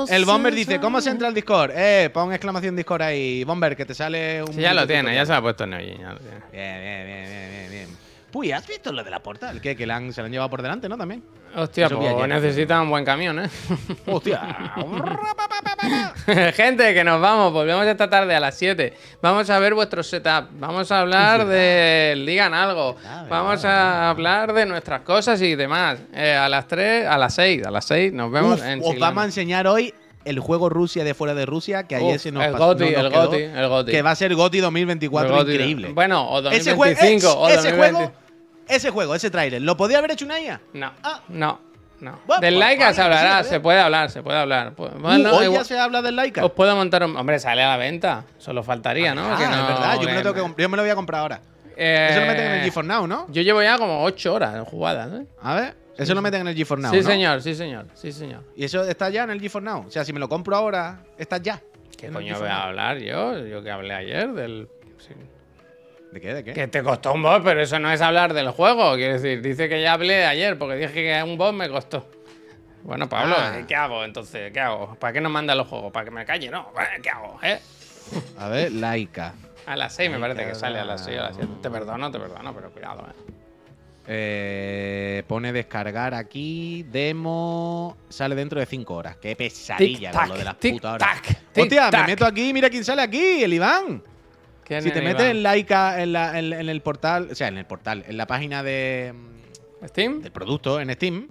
[0.10, 1.72] El Bomber dice: ¿Cómo se entra al Discord?
[1.76, 3.44] Eh, pon exclamación Discord ahí.
[3.44, 4.54] Bomber, que te sale un.
[4.54, 6.38] Sí, ya lo tiene, ya se lo ha puesto Neojin, ya lo tiene.
[6.52, 7.98] Bien, bien, bien, bien, bien, bien.
[8.32, 9.60] Puy, ¿has visto lo de la portal?
[9.62, 9.76] ¿Qué?
[9.76, 10.98] Que la han- se la han llevado por delante, ¿no?
[10.98, 11.24] También.
[11.56, 12.30] Hostia, Eso pues ayer.
[12.30, 13.50] necesita un buen camión, ¿eh?
[14.08, 14.72] Hostia.
[16.56, 18.94] Gente, que nos vamos, volvemos esta tarde a las 7.
[19.22, 22.22] Vamos a ver vuestro setup, vamos a hablar de...
[22.26, 22.96] Digan algo,
[23.30, 26.00] vamos a hablar de nuestras cosas y demás.
[26.14, 28.86] Eh, a las 3, a las 6, a las 6 nos vemos Uf, en os
[28.86, 29.06] Chiclana.
[29.08, 32.32] vamos a enseñar hoy el juego Rusia de fuera de Rusia, que ayer Uf, se
[32.32, 32.66] nos el pasó.
[32.68, 33.92] Goti, no nos el quedó, Goti, el Goti.
[33.92, 35.90] Que va a ser Goti 2024, El Goti- increíble.
[35.94, 37.94] Bueno, o ese juego, 2025 o ese 2020.
[37.98, 38.12] juego,
[38.76, 40.62] ese juego, ese trailer, ¿lo podía haber hecho una IA?
[40.74, 41.22] No, Ah.
[41.30, 41.60] no,
[42.00, 42.20] no.
[42.26, 44.74] Bueno, Del pues, Laika se hablará, sí, se puede hablar, se puede hablar.
[44.78, 46.44] Uh, Bueno, hoy igual- ya se habla del Laika.
[46.46, 47.16] Os puedo montar un...
[47.16, 48.24] Hombre, sale a la venta.
[48.38, 49.24] Solo faltaría, ¿no?
[49.34, 50.90] Ah, Que es verdad, yo me, lo que- tengo que comp- yo me lo voy
[50.92, 51.42] a comprar ahora.
[51.78, 53.28] Eh, Eso lo meten en el GeForce Now, ¿no?
[53.30, 55.26] Yo llevo ya como 8 horas en jugadas, ¿eh?
[55.42, 57.04] A ver, eso lo meten en el GeForce Now, sí, ¿no?
[57.08, 58.44] señor, sí, señor, sí, señor.
[58.56, 59.86] Y eso está ya en el GeForce Now.
[59.88, 61.62] O sea, si me lo compro ahora, está ya.
[61.98, 63.38] ¿Qué coño voy a hablar yo?
[63.46, 64.68] Yo que hablé ayer del...
[64.98, 65.14] sí.
[66.12, 66.34] ¿De qué?
[66.34, 66.54] ¿De qué?
[66.54, 68.96] Que te costó un boss, pero eso no es hablar del juego.
[68.96, 72.06] Quiero decir, dice que ya hablé ayer porque dije que un boss me costó.
[72.84, 73.60] Bueno, Pablo, Ah.
[73.68, 74.52] ¿qué hago entonces?
[74.52, 74.96] ¿Qué hago?
[74.96, 75.92] ¿Para qué nos manda los juegos?
[75.92, 76.50] ¿Para que me calle?
[76.50, 77.40] No, ¿qué hago?
[77.44, 77.60] ¿Eh?
[78.38, 79.34] A ver, Laika.
[79.68, 81.16] A las 6 me parece que sale, a las cabrón.
[81.16, 81.52] 6 o a las 7.
[81.62, 83.32] Te perdono, te perdono, pero cuidado, ¿eh?
[84.14, 89.16] Eh, pone descargar aquí, demo, sale dentro de 5 horas.
[89.18, 91.22] Qué pesadilla lo de las putas horas.
[91.56, 94.04] Hostia, me meto aquí, mira quién sale aquí, el Iván.
[94.72, 97.58] ¿Quién Si te metes en Laika en, la- en- en el portal, o sea, en
[97.58, 99.14] el portal, en la página de,
[99.86, 100.22] ¿Steam?
[100.22, 101.28] del producto, en Steam,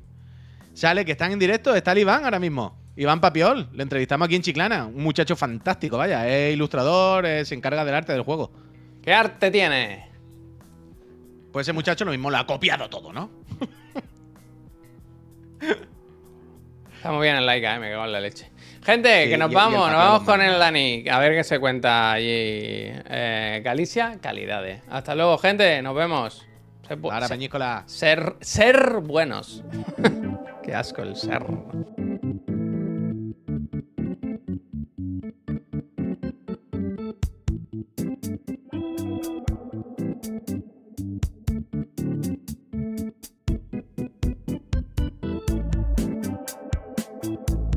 [0.74, 2.76] sale que están en directo, está el Iván ahora mismo.
[2.96, 7.54] Iván Papiol, le entrevistamos aquí en Chiclana, un muchacho fantástico, vaya, es ilustrador, eh, se
[7.54, 8.52] encarga del arte del juego.
[9.02, 10.10] ¿Qué arte tiene?
[11.50, 13.30] Pues ese muchacho lo mismo lo ha copiado todo, ¿no?
[16.94, 18.49] Está muy bien el like, eh, me cago en la leche.
[18.82, 21.04] Gente, Sí, que nos y- y el vamos, nos vamos con el Dani.
[21.10, 22.24] A ver qué se cuenta allí.
[22.26, 24.80] Eh, Galicia, calidades.
[24.90, 25.82] Hasta luego, gente.
[25.82, 26.46] Nos vemos.
[27.04, 27.82] Ahora, se- Peñíscola.
[27.86, 29.62] ser, ser buenos.
[30.64, 31.42] qué asco el ser.